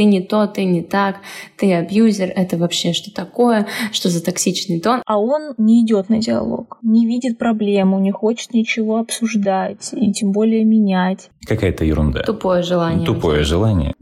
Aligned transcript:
ты 0.00 0.04
не 0.04 0.22
то, 0.22 0.46
ты 0.46 0.64
не 0.64 0.82
так, 0.82 1.16
ты 1.58 1.74
абьюзер, 1.74 2.32
это 2.34 2.56
вообще 2.56 2.94
что 2.94 3.12
такое, 3.12 3.66
что 3.92 4.08
за 4.08 4.24
токсичный 4.24 4.80
тон. 4.80 5.02
А 5.04 5.20
он 5.20 5.52
не 5.58 5.84
идет 5.84 6.08
на 6.08 6.20
диалог, 6.20 6.78
не 6.80 7.06
видит 7.06 7.36
проблему, 7.36 8.00
не 8.00 8.10
хочет 8.10 8.54
ничего 8.54 8.96
обсуждать 8.96 9.90
и 9.92 10.10
тем 10.10 10.32
более 10.32 10.64
менять. 10.64 11.28
Какая-то 11.44 11.84
ерунда. 11.84 12.22
Тупое 12.22 12.62
желание. 12.62 13.04
Тупое 13.04 13.44
желание. 13.44 13.94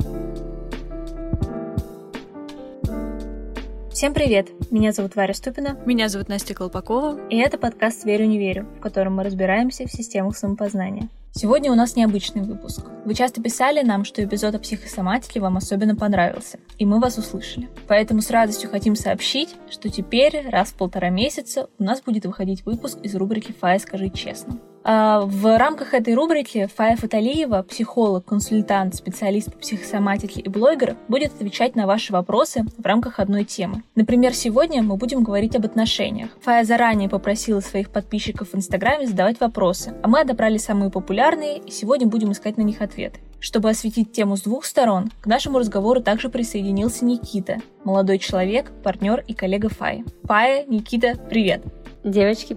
Всем 3.91 4.15
привет! 4.15 4.47
Меня 4.71 4.93
зовут 4.93 5.17
Варя 5.17 5.35
Ступина. 5.35 5.77
Меня 5.85 6.09
зовут 6.09 6.29
Настя 6.29 6.55
Колпакова. 6.55 7.19
И 7.29 7.39
это 7.39 7.59
подкаст 7.59 8.05
«Верю, 8.05 8.27
не 8.27 8.39
верю», 8.39 8.69
в 8.79 8.81
котором 8.81 9.17
мы 9.17 9.25
разбираемся 9.25 9.85
в 9.89 9.91
системах 9.91 10.37
самопознания. 10.37 11.09
Сегодня 11.33 11.71
у 11.71 11.75
нас 11.75 11.95
необычный 11.95 12.43
выпуск. 12.43 12.87
Вы 13.05 13.15
часто 13.15 13.43
писали 13.43 13.83
нам, 13.83 14.05
что 14.05 14.25
эпизод 14.25 14.55
о 14.55 14.59
психосоматике 14.59 15.41
вам 15.41 15.57
особенно 15.57 15.95
понравился, 15.95 16.59
и 16.79 16.85
мы 16.85 17.01
вас 17.01 17.17
услышали. 17.19 17.69
Поэтому 17.87 18.23
с 18.23 18.31
радостью 18.31 18.71
хотим 18.71 18.97
сообщить, 18.97 19.55
что 19.71 19.89
теперь 19.89 20.49
раз 20.49 20.71
в 20.71 20.75
полтора 20.75 21.11
месяца 21.11 21.69
у 21.79 21.85
нас 21.85 22.03
будет 22.03 22.27
выходить 22.27 22.65
выпуск 22.65 22.99
из 23.03 23.15
рубрики 23.15 23.53
«Фая, 23.53 23.79
скажи 23.79 24.11
честно». 24.11 24.59
А, 24.85 25.21
в 25.21 25.59
рамках 25.59 25.95
этой 25.95 26.15
рубрики 26.15 26.69
Фая 26.77 26.97
Фаталиева, 26.97 27.63
психолог, 27.63 28.25
консультант, 28.25 28.95
специалист 28.95 29.53
по 29.53 29.59
психосоматике 29.59 30.41
и 30.41 30.49
блогер, 30.49 30.97
будет 31.09 31.35
отвечать 31.35 31.77
на 31.77 31.87
ваши 31.87 32.13
вопросы 32.13 32.65
в 32.77 32.85
рамках 32.85 33.19
одной 33.19 33.45
темы. 33.45 33.83
Например, 33.95 34.35
сегодня 34.35 34.83
мы 34.83 34.97
будем 34.97 35.23
говорить 35.23 35.57
об 35.57 35.65
отношениях. 35.65 36.31
Фая 36.41 36.65
заранее 36.65 37.09
попросила 37.09 37.61
своих 37.61 37.91
подписчиков 37.91 38.53
в 38.53 38.57
Инстаграме 38.57 39.07
задавать 39.07 39.41
вопросы, 39.41 39.95
а 40.03 40.09
мы 40.09 40.21
отобрали 40.21 40.59
самые 40.59 40.91
популярные 40.91 41.59
и 41.59 41.71
сегодня 41.71 42.07
будем 42.07 42.33
искать 42.33 42.57
на 42.57 42.63
них 42.63 42.81
ответы. 42.81 43.21
Чтобы 43.41 43.71
осветить 43.71 44.13
тему 44.13 44.37
с 44.37 44.43
двух 44.43 44.65
сторон, 44.65 45.11
к 45.21 45.27
нашему 45.27 45.59
разговору 45.59 46.03
также 46.03 46.29
присоединился 46.29 47.05
Никита, 47.05 47.59
молодой 47.85 48.19
человек, 48.19 48.73
партнер 48.83 49.23
и 49.27 49.35
коллега 49.35 49.69
Фаи. 49.69 50.05
Фая, 50.25 50.65
Никита, 50.67 51.15
привет! 51.29 51.63
Девочки, 52.03 52.57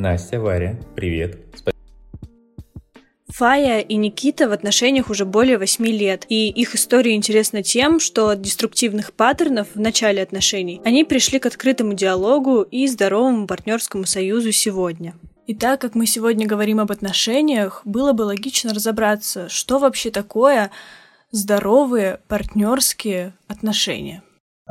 Настя, 0.00 0.40
Варя, 0.40 0.78
привет. 0.96 1.40
Фая 3.28 3.80
и 3.80 3.96
Никита 3.96 4.48
в 4.48 4.52
отношениях 4.52 5.10
уже 5.10 5.26
более 5.26 5.58
восьми 5.58 5.92
лет, 5.92 6.24
и 6.30 6.48
их 6.48 6.74
история 6.74 7.14
интересна 7.14 7.62
тем, 7.62 8.00
что 8.00 8.30
от 8.30 8.40
деструктивных 8.40 9.12
паттернов 9.12 9.68
в 9.74 9.78
начале 9.78 10.22
отношений 10.22 10.80
они 10.86 11.04
пришли 11.04 11.38
к 11.38 11.44
открытому 11.44 11.92
диалогу 11.92 12.62
и 12.62 12.86
здоровому 12.86 13.46
партнерскому 13.46 14.06
союзу 14.06 14.52
сегодня. 14.52 15.16
И 15.46 15.54
так 15.54 15.82
как 15.82 15.94
мы 15.94 16.06
сегодня 16.06 16.46
говорим 16.46 16.80
об 16.80 16.90
отношениях, 16.90 17.82
было 17.84 18.14
бы 18.14 18.22
логично 18.22 18.72
разобраться, 18.72 19.50
что 19.50 19.78
вообще 19.78 20.10
такое 20.10 20.70
здоровые 21.30 22.20
партнерские 22.26 23.34
отношения. 23.48 24.22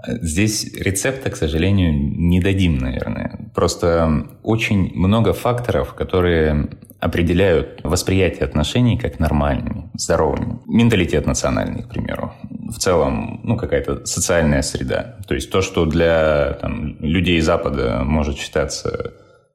Здесь 0.07 0.73
рецепта, 0.73 1.29
к 1.29 1.35
сожалению, 1.35 1.93
не 1.93 2.39
дадим, 2.39 2.77
наверное. 2.77 3.51
Просто 3.53 4.27
очень 4.43 4.91
много 4.95 5.33
факторов, 5.33 5.93
которые 5.93 6.69
определяют 6.99 7.79
восприятие 7.83 8.43
отношений 8.45 8.97
как 8.97 9.19
нормальными, 9.19 9.89
здоровыми. 9.93 10.59
Менталитет 10.67 11.25
национальный, 11.25 11.83
к 11.83 11.89
примеру. 11.89 12.33
В 12.49 12.77
целом, 12.77 13.41
ну, 13.43 13.57
какая-то 13.57 14.05
социальная 14.05 14.61
среда. 14.61 15.17
То 15.27 15.33
есть 15.33 15.49
то, 15.49 15.61
что 15.61 15.85
для 15.85 16.57
там, 16.61 16.97
людей 16.99 17.39
Запада 17.39 18.01
может 18.03 18.37
считаться 18.37 19.13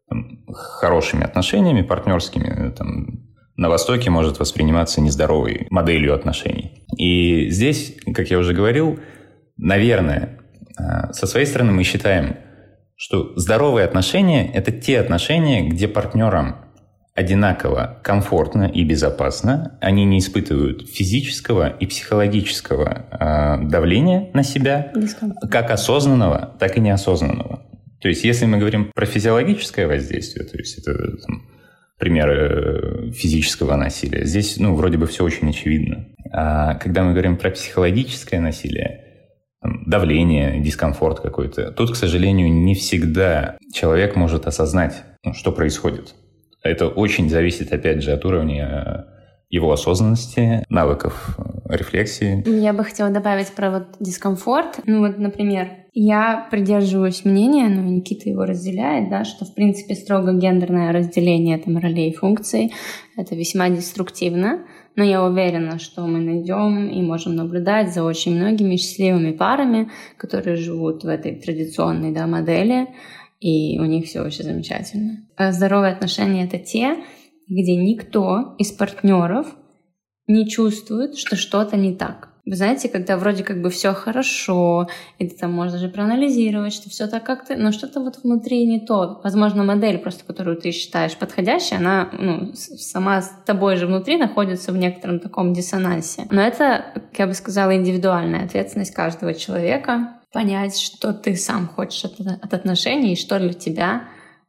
там, 0.09 0.45
хорошими 0.49 1.25
отношениями, 1.25 1.83
партнерскими, 1.83 2.71
там, 2.71 3.21
на 3.57 3.69
Востоке 3.69 4.11
может 4.11 4.41
восприниматься 4.41 5.01
нездоровой 5.01 5.67
моделью 5.71 6.15
отношений. 6.15 6.87
И 6.97 7.51
здесь, 7.51 7.97
как 8.15 8.31
я 8.31 8.39
уже 8.39 8.53
говорил, 8.53 8.99
Наверное, 9.57 10.39
э, 10.79 11.13
со 11.13 11.27
своей 11.27 11.47
стороны 11.47 11.73
мы 11.73 11.85
считаем, 11.85 12.37
что 12.97 13.33
здоровые 13.37 13.85
отношения– 13.85 14.51
это 14.55 14.73
те 14.73 15.01
отношения, 15.01 15.69
где 15.69 15.89
партнерам 15.89 16.65
одинаково 17.15 18.01
комфортно 18.03 18.65
и 18.65 18.85
безопасно, 18.85 19.79
они 19.81 20.05
не 20.05 20.19
испытывают 20.19 20.89
физического 20.89 21.69
и 21.69 21.87
психологического 21.87 23.07
э, 23.11 23.69
давления 23.69 24.31
на 24.35 24.43
себя, 24.43 24.93
как 25.51 25.71
осознанного, 25.71 26.57
так 26.59 26.77
и 26.77 26.81
неосознанного. 26.81 27.63
То 28.01 28.09
есть, 28.09 28.25
если 28.25 28.47
мы 28.47 28.59
говорим 28.59 28.91
про 28.95 29.07
физиологическое 29.07 29.87
воздействие, 29.87 30.45
то 30.45 30.59
есть 30.59 30.79
это 30.79 30.93
там, 31.19 31.43
примеры 31.99 33.13
физического 33.13 33.77
насилия, 33.77 34.27
здесь, 34.27 34.59
ну, 34.59 34.75
вроде 34.75 34.99
бы 34.99 35.07
все 35.07 35.25
очень 35.25 35.49
очевидно. 35.49 36.09
А 36.33 36.75
когда 36.75 37.05
мы 37.05 37.13
говорим 37.13 37.37
про 37.37 37.51
психологическое 37.51 38.41
насилие, 38.41 39.14
давление, 39.87 40.61
дискомфорт 40.61 41.21
какой-то. 41.21 41.73
Тут, 41.73 41.93
к 41.93 41.97
сожалению, 41.97 42.53
не 42.53 42.75
всегда 42.75 43.57
человек 43.73 44.17
может 44.17 44.47
осознать, 44.47 45.03
ну, 45.25 45.33
что 45.33 45.53
происходит. 45.53 46.15
Это 46.63 46.89
очень 46.89 47.29
зависит, 47.29 47.73
опять 47.73 48.03
же, 48.03 48.13
от 48.13 48.25
уровня 48.25 49.07
его 49.55 49.71
осознанности, 49.71 50.65
навыков 50.69 51.37
э, 51.39 51.77
рефлексии. 51.77 52.43
Я 52.49 52.73
бы 52.73 52.83
хотела 52.83 53.11
добавить 53.11 53.53
про 53.53 53.71
вот 53.71 53.85
дискомфорт. 54.01 54.81
Ну 54.85 55.07
вот, 55.07 55.19
например, 55.19 55.69
я 55.93 56.49
придерживаюсь 56.51 57.25
мнения, 57.25 57.69
но 57.69 57.81
Никита 57.83 58.29
его 58.29 58.45
разделяет, 58.47 59.11
да, 59.11 59.25
что, 59.25 59.45
в 59.45 59.55
принципе, 59.55 59.95
строго 59.95 60.33
гендерное 60.33 60.93
разделение 60.93 61.59
там, 61.59 61.79
ролей 61.79 62.11
и 62.11 62.17
функций— 62.17 62.73
это 63.17 63.37
весьма 63.37 63.69
деструктивно. 63.69 64.65
Но 64.97 65.03
я 65.03 65.25
уверена, 65.25 65.79
что 65.79 66.07
мы 66.07 66.21
найдем 66.21 66.89
и 66.89 67.03
можем 67.03 67.35
наблюдать 67.35 67.93
за 67.93 68.05
очень 68.05 68.37
многими 68.37 68.77
счастливыми 68.77 69.33
парами, 69.33 69.91
которые 70.17 70.57
живут 70.57 71.03
в 71.03 71.09
этой 71.09 71.35
традиционной 71.35 72.13
да, 72.13 72.27
модели, 72.27 72.89
и 73.41 73.79
у 73.79 73.85
них 73.85 74.07
все 74.07 74.23
вообще 74.23 74.45
замечательно. 74.45 75.27
А 75.37 75.53
здоровые 75.53 75.93
отношения— 75.93 76.45
это 76.47 76.59
те, 76.59 76.97
где 77.49 77.77
никто 77.77 78.55
из 78.59 78.71
партнеров 78.73 79.47
не 80.27 80.49
чувствует, 80.49 81.17
что 81.17 81.37
что-то 81.37 81.77
не 81.77 81.95
так. 81.95 82.34
Вы 82.47 82.57
знаете, 82.57 82.91
когда 82.91 83.17
вроде 83.17 83.43
как 83.43 83.63
бы 83.63 83.71
все 83.71 83.95
хорошо, 83.95 84.89
и 85.19 85.27
ты 85.27 85.35
там 85.35 85.53
можешь 85.53 85.73
даже 85.73 85.89
проанализировать, 85.89 86.75
что 86.75 86.91
все 86.91 87.07
так 87.07 87.25
как 87.25 87.47
ты, 87.47 87.57
но 87.57 87.73
что-то 87.73 88.01
вот 88.01 88.19
внутри 88.23 88.67
не 88.67 88.81
то. 88.81 89.21
Возможно, 89.25 89.65
модель 89.65 89.99
просто, 89.99 90.25
которую 90.25 90.57
ты 90.57 90.71
считаешь 90.71 91.17
подходящей, 91.17 91.79
она 91.79 92.11
ну, 92.13 92.53
сама 92.55 93.23
с 93.23 93.33
тобой 93.47 93.77
же 93.77 93.87
внутри 93.87 94.19
находится 94.19 94.73
в 94.73 94.77
некотором 94.77 95.21
таком 95.21 95.55
диссонансе. 95.55 96.27
Но 96.31 96.43
это, 96.43 96.85
как 96.95 97.19
я 97.19 97.27
бы 97.27 97.35
сказала, 97.35 97.75
индивидуальная 97.75 98.45
ответственность 98.45 98.93
каждого 98.95 99.33
человека 99.33 100.19
понять, 100.31 100.79
что 100.79 101.15
ты 101.15 101.37
сам 101.37 101.67
хочешь 101.69 102.05
от, 102.05 102.21
от 102.21 102.53
отношений 102.53 103.15
и 103.15 103.17
что 103.17 103.39
для 103.39 103.55
тебя 103.55 104.03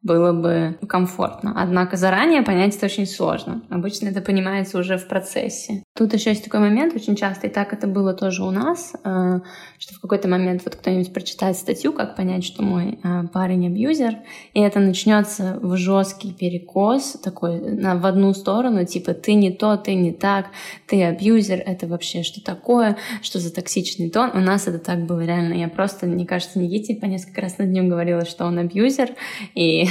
было 0.06 0.34
бы 0.34 0.78
комфортно. 0.88 1.54
Однако 1.56 1.98
заранее 1.98 2.44
понять 2.44 2.76
это 2.76 2.86
очень 2.86 3.08
сложно. 3.08 3.64
Обычно 3.72 4.10
это 4.10 4.22
понимается 4.22 4.78
уже 4.78 4.98
в 4.98 5.08
процессе. 5.08 5.82
Тут 5.98 6.14
еще 6.14 6.30
есть 6.30 6.44
такой 6.44 6.60
момент, 6.60 6.96
очень 6.96 7.16
часто, 7.16 7.48
и 7.48 7.50
так 7.50 7.74
это 7.74 7.88
было 7.88 8.14
тоже 8.14 8.44
у 8.44 8.52
нас, 8.52 8.94
э, 9.04 9.40
что 9.80 9.96
в 9.96 10.00
какой-то 10.00 10.28
момент 10.28 10.62
вот 10.64 10.76
кто-нибудь 10.76 11.12
прочитает 11.12 11.58
статью, 11.58 11.92
как 11.92 12.16
понять, 12.16 12.46
что 12.46 12.62
мой 12.62 13.00
э, 13.04 13.24
парень 13.34 13.66
абьюзер, 13.66 14.18
и 14.54 14.60
это 14.60 14.80
начнется 14.80 15.58
в 15.60 15.76
жесткий 15.76 16.34
перекос 16.34 17.14
такой 17.24 17.60
на, 17.60 17.96
в 17.96 18.06
одну 18.06 18.32
сторону, 18.36 18.86
типа 18.86 19.16
ты 19.16 19.34
не 19.34 19.52
то, 19.52 19.76
ты 19.76 19.96
не 19.96 20.12
так, 20.12 20.48
ты 20.86 21.04
абьюзер, 21.04 21.64
это 21.66 21.88
вообще 21.88 22.22
что 22.22 22.44
такое, 22.44 22.98
что 23.24 23.40
за 23.40 23.52
токсичный 23.52 24.12
тон. 24.12 24.30
У 24.36 24.40
нас 24.40 24.68
это 24.68 24.78
так 24.78 25.08
было 25.08 25.22
реально. 25.22 25.54
Я 25.54 25.68
просто, 25.68 26.06
мне 26.06 26.28
кажется, 26.28 26.60
Никите 26.60 26.94
по 26.94 27.06
несколько 27.06 27.42
раз 27.42 27.58
на 27.58 27.66
дню 27.66 27.88
говорила, 27.88 28.24
что 28.26 28.46
он 28.46 28.60
абьюзер, 28.60 29.10
и 29.56 29.88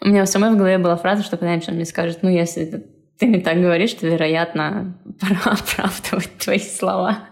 у 0.00 0.08
меня 0.08 0.22
у 0.22 0.26
самой 0.26 0.50
в 0.50 0.56
голове 0.56 0.78
была 0.78 0.96
фраза, 0.96 1.22
что 1.22 1.36
когда-нибудь 1.36 1.68
он 1.68 1.74
мне 1.74 1.84
скажет, 1.84 2.20
ну, 2.22 2.28
если 2.28 2.86
ты 3.18 3.26
мне 3.26 3.40
так 3.40 3.60
говоришь, 3.60 3.94
то, 3.94 4.06
вероятно, 4.06 4.98
пора 5.20 5.56
оправдывать 5.56 6.38
твои 6.38 6.60
слова. 6.60 7.28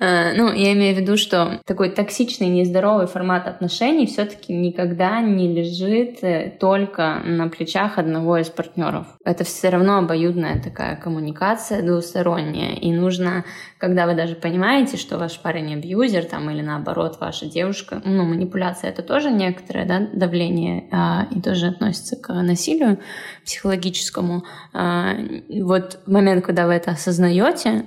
Э, 0.00 0.32
ну, 0.34 0.52
я 0.52 0.72
имею 0.72 0.94
в 0.96 1.00
виду, 1.00 1.16
что 1.16 1.60
такой 1.66 1.90
токсичный, 1.90 2.48
нездоровый 2.48 3.06
формат 3.06 3.46
отношений 3.46 4.06
все-таки 4.06 4.52
никогда 4.52 5.20
не 5.20 5.52
лежит 5.52 6.22
э, 6.22 6.56
только 6.58 7.20
на 7.24 7.48
плечах 7.48 7.98
одного 7.98 8.38
из 8.38 8.48
партнеров. 8.48 9.06
Это 9.24 9.44
все 9.44 9.68
равно 9.70 9.98
обоюдная 9.98 10.62
такая 10.62 10.96
коммуникация 10.96 11.82
двусторонняя. 11.82 12.74
И 12.74 12.92
нужно, 12.92 13.44
когда 13.78 14.06
вы 14.06 14.14
даже 14.14 14.34
понимаете, 14.34 14.96
что 14.96 15.18
ваш 15.18 15.38
парень 15.40 15.74
абьюзер, 15.74 16.24
там, 16.24 16.48
или 16.50 16.62
наоборот, 16.62 17.18
ваша 17.20 17.46
девушка, 17.46 18.00
ну, 18.04 18.24
манипуляция 18.24 18.90
это 18.90 19.02
тоже 19.02 19.30
некоторое 19.30 19.84
да, 19.84 20.08
давление 20.12 20.88
а, 20.92 21.26
и 21.30 21.40
тоже 21.40 21.66
относится 21.66 22.16
к 22.16 22.32
насилию 22.32 22.98
психологическому. 23.44 24.44
А, 24.72 25.14
вот 25.48 26.00
момент, 26.06 26.44
когда 26.44 26.66
вы 26.66 26.74
это 26.74 26.92
осознаете, 26.92 27.84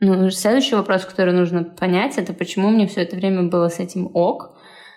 ну, 0.00 0.30
следующий 0.30 0.74
вопрос, 0.74 1.04
который 1.04 1.32
нужно 1.32 1.64
понять, 1.64 2.18
это 2.18 2.32
почему 2.32 2.68
мне 2.70 2.86
все 2.86 3.02
это 3.02 3.16
время 3.16 3.44
было 3.44 3.68
с 3.68 3.78
этим 3.78 4.10
ок, 4.14 4.56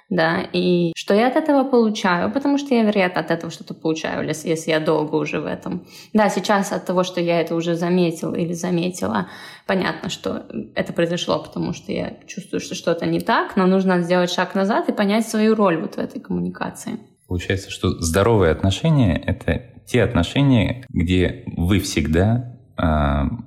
да, 0.10 0.42
и 0.54 0.92
что 0.96 1.14
я 1.14 1.28
от 1.28 1.36
этого 1.36 1.64
получаю, 1.64 2.32
потому 2.32 2.58
что 2.58 2.74
я, 2.74 2.84
вероятно, 2.84 3.22
от 3.22 3.30
этого 3.30 3.52
что-то 3.52 3.76
получаю, 3.76 4.28
если 4.28 4.72
я 4.72 4.80
долго 4.80 5.16
уже 5.16 5.40
в 5.40 5.46
этом. 5.46 5.86
Да, 6.14 6.30
сейчас 6.30 6.72
от 6.72 6.86
того, 6.86 7.04
что 7.04 7.22
я 7.22 7.40
это 7.40 7.54
уже 7.54 7.76
заметил 7.76 8.34
или 8.34 8.54
заметила, 8.54 9.30
понятно, 9.68 10.10
что 10.10 10.48
это 10.74 10.94
произошло, 10.94 11.40
потому 11.40 11.74
что 11.74 11.92
я 11.92 12.18
чувствую, 12.26 12.60
что 12.60 12.74
что-то 12.74 13.06
не 13.06 13.20
так, 13.20 13.56
но 13.56 13.68
нужно 13.68 14.02
сделать 14.02 14.32
шаг 14.32 14.56
назад 14.56 14.90
и 14.90 14.94
понять 14.94 15.28
свою 15.28 15.54
роль 15.54 15.80
вот 15.80 15.96
в 15.96 16.00
этой 16.00 16.20
коммуникации. 16.20 17.00
Получается, 17.28 17.70
что 17.70 17.90
здоровые 17.90 18.52
отношения— 18.52 19.16
это 19.26 19.62
те 19.86 20.02
отношения, 20.02 20.84
где 20.90 21.44
вы 21.46 21.80
всегда 21.80 22.59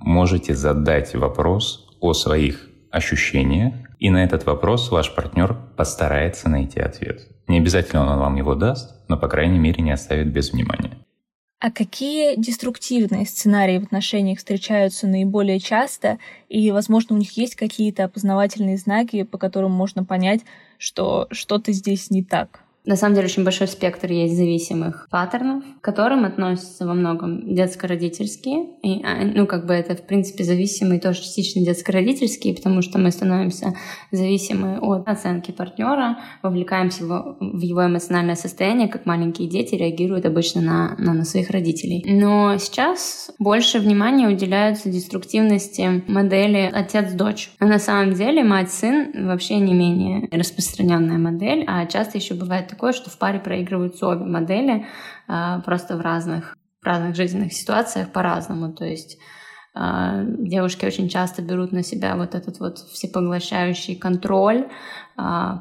можете 0.00 0.55
задать 0.55 1.14
вопрос 1.14 1.88
о 2.00 2.12
своих 2.12 2.69
ощущениях, 2.90 3.75
и 3.99 4.11
на 4.11 4.25
этот 4.25 4.44
вопрос 4.46 4.90
ваш 4.90 5.14
партнер 5.14 5.56
постарается 5.76 6.49
найти 6.49 6.81
ответ. 6.81 7.29
Не 7.49 7.58
обязательно 7.58 8.02
он 8.02 8.19
вам 8.19 8.37
его 8.37 8.55
даст, 8.55 8.94
но, 9.08 9.17
по 9.17 9.29
крайней 9.29 9.58
мере, 9.58 9.82
не 9.82 9.93
оставит 9.93 10.32
без 10.32 10.52
внимания. 10.52 10.99
А 11.61 11.70
какие 11.70 12.34
деструктивные 12.37 13.25
сценарии 13.25 13.79
в 13.79 13.84
отношениях 13.84 14.38
встречаются 14.38 15.06
наиболее 15.06 15.61
часто, 15.61 16.19
и, 16.49 16.73
возможно, 16.73 17.14
у 17.14 17.19
них 17.20 17.37
есть 17.37 17.55
какие-то 17.55 18.05
опознавательные 18.05 18.76
знаки, 18.76 19.23
по 19.23 19.38
которым 19.38 19.70
можно 19.70 20.05
понять, 20.05 20.40
что 20.76 21.29
что-то 21.31 21.70
здесь 21.70 22.11
не 22.11 22.25
так? 22.25 22.61
На 22.84 22.96
самом 22.96 23.14
деле 23.14 23.26
очень 23.26 23.44
большой 23.44 23.69
спектр 23.69 24.11
есть 24.11 24.37
зависимых 24.37 25.06
паттернов, 25.08 25.62
к 25.81 25.84
которым 25.84 26.25
относятся 26.25 26.84
во 26.84 26.94
многом 26.94 27.55
детско-родительские. 27.55 28.67
И, 28.82 29.05
а, 29.05 29.25
ну, 29.25 29.46
как 29.46 29.67
бы 29.67 29.73
это, 29.73 29.94
в 29.94 30.05
принципе, 30.05 30.43
зависимые 30.43 31.00
тоже 31.00 31.23
частично 31.23 31.64
детско-родительские, 31.64 32.56
потому 32.56 32.82
что 32.82 32.99
мы 32.99 33.12
становимся 33.12 33.75
зависимы 34.11 34.79
от 34.81 35.06
оценки 35.06 35.52
партнера, 35.52 36.19
вовлекаемся 36.43 37.05
в, 37.05 37.37
в 37.38 37.61
его 37.61 37.87
эмоциональное 37.87 38.34
состояние, 38.34 38.88
как 38.88 39.06
маленькие 39.06 39.49
дети 39.49 39.76
реагируют 39.76 40.26
обычно 40.26 40.61
на, 40.61 40.96
на, 40.99 41.14
на 41.14 41.25
своих 41.25 41.50
родителей. 41.50 42.05
Но 42.05 42.58
сейчас 42.58 43.31
больше 43.38 43.79
внимания 43.79 44.26
уделяется 44.26 44.90
деструктивности 44.90 46.02
модели 46.08 46.69
отец-дочь. 46.73 47.52
А 47.61 47.67
на 47.67 47.79
самом 47.79 48.14
деле 48.14 48.43
мать-сын 48.43 49.26
вообще 49.26 49.58
не 49.58 49.73
менее 49.73 50.29
распространенная 50.32 51.19
модель, 51.19 51.64
а 51.69 51.87
часто 51.87 52.19
еще 52.19 52.34
бывает 52.34 52.71
такое, 52.72 52.92
что 52.92 53.10
в 53.10 53.19
паре 53.19 53.38
проигрываются 53.38 54.06
обе 54.06 54.24
модели 54.24 54.86
а, 55.28 55.60
просто 55.60 55.96
в 55.96 56.00
разных, 56.00 56.56
в 56.80 56.86
разных 56.86 57.14
жизненных 57.14 57.52
ситуациях 57.52 58.10
по-разному. 58.12 58.72
То 58.72 58.84
есть 58.84 59.19
а, 59.74 60.22
девушки 60.24 60.86
очень 60.86 61.08
часто 61.08 61.42
берут 61.42 61.72
на 61.72 61.82
себя 61.82 62.16
вот 62.16 62.34
этот 62.34 62.58
вот 62.60 62.78
всепоглощающий 62.78 63.94
контроль, 63.96 64.69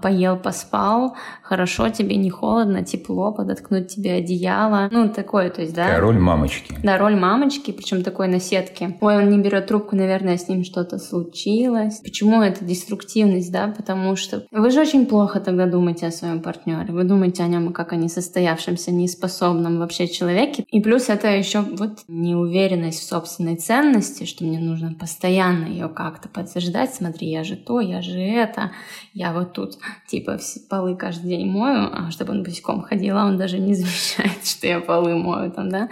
поел, 0.01 0.37
поспал, 0.37 1.15
хорошо, 1.41 1.89
тебе 1.89 2.15
не 2.15 2.29
холодно, 2.29 2.83
тепло, 2.83 3.31
подоткнуть 3.31 3.87
тебе 3.87 4.13
одеяло. 4.13 4.89
Ну, 4.91 5.09
такое, 5.09 5.49
то 5.49 5.61
есть, 5.61 5.73
да. 5.73 5.83
Такая 5.83 6.01
роль 6.01 6.19
мамочки. 6.19 6.75
Да, 6.83 6.97
роль 6.97 7.15
мамочки, 7.15 7.71
причем 7.71 8.03
такой 8.03 8.27
на 8.27 8.39
сетке. 8.39 8.97
Ой, 9.01 9.17
он 9.17 9.29
не 9.29 9.39
берет 9.39 9.67
трубку, 9.67 9.95
наверное, 9.95 10.37
с 10.37 10.47
ним 10.47 10.63
что-то 10.63 10.97
случилось. 10.97 11.99
Почему 11.99 12.41
это 12.41 12.63
деструктивность, 12.63 13.51
да? 13.51 13.67
Потому 13.67 14.15
что 14.15 14.45
вы 14.51 14.71
же 14.71 14.81
очень 14.81 15.05
плохо 15.05 15.39
тогда 15.39 15.65
думаете 15.65 16.07
о 16.07 16.11
своем 16.11 16.41
партнере. 16.41 16.93
Вы 16.93 17.03
думаете 17.03 17.43
о 17.43 17.47
нем 17.47 17.73
как 17.73 17.93
о 17.93 17.95
несостоявшемся, 17.95 18.91
неспособном 18.91 19.79
вообще 19.79 20.07
человеке. 20.07 20.63
И 20.69 20.81
плюс 20.81 21.09
это 21.09 21.27
еще 21.27 21.61
вот 21.61 21.99
неуверенность 22.07 22.99
в 22.99 23.07
собственной 23.07 23.55
ценности, 23.55 24.25
что 24.25 24.43
мне 24.43 24.59
нужно 24.59 24.93
постоянно 24.93 25.65
ее 25.65 25.89
как-то 25.89 26.29
подтверждать. 26.29 26.93
Смотри, 26.93 27.29
я 27.29 27.43
же 27.43 27.55
то, 27.55 27.79
я 27.81 28.01
же 28.01 28.19
это, 28.19 28.71
я 29.13 29.33
вот 29.33 29.40
вот 29.41 29.53
тут, 29.53 29.77
типа, 30.07 30.39
полы 30.69 30.95
каждый 30.95 31.29
день 31.29 31.47
мою, 31.47 31.89
а 31.91 32.11
чтобы 32.11 32.31
он 32.31 32.43
босиком 32.43 32.81
ходил, 32.81 33.17
а 33.17 33.25
он 33.25 33.37
даже 33.37 33.59
не 33.59 33.73
замечает, 33.75 34.45
что 34.45 34.67
я 34.67 34.79
полы 34.79 35.15
мою 35.15 35.51
там, 35.51 35.69
да. 35.69 35.89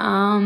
А, 0.00 0.40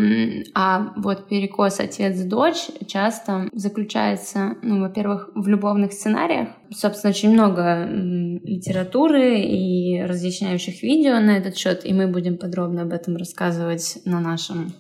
а 0.55 0.93
вот 0.97 1.29
перекос 1.29 1.79
отец-дочь 1.79 2.69
часто 2.87 3.51
заключается, 3.53 4.57
ну, 4.63 4.81
во-первых, 4.81 5.29
в 5.35 5.47
любовных 5.47 5.93
сценариях. 5.93 6.49
Собственно, 6.71 7.11
очень 7.11 7.35
много 7.35 7.87
литературы 7.87 9.41
и 9.41 10.03
разъясняющих 10.03 10.83
видео 10.83 11.21
на 11.21 11.37
этот 11.37 11.59
счет, 11.59 11.85
и 11.85 11.93
мы 11.93 12.07
будем 12.07 12.39
подробно 12.39 12.83
об 12.83 12.93
этом 12.93 13.17
рассказывать 13.17 13.99
на 14.07 14.21
нашем 14.21 14.73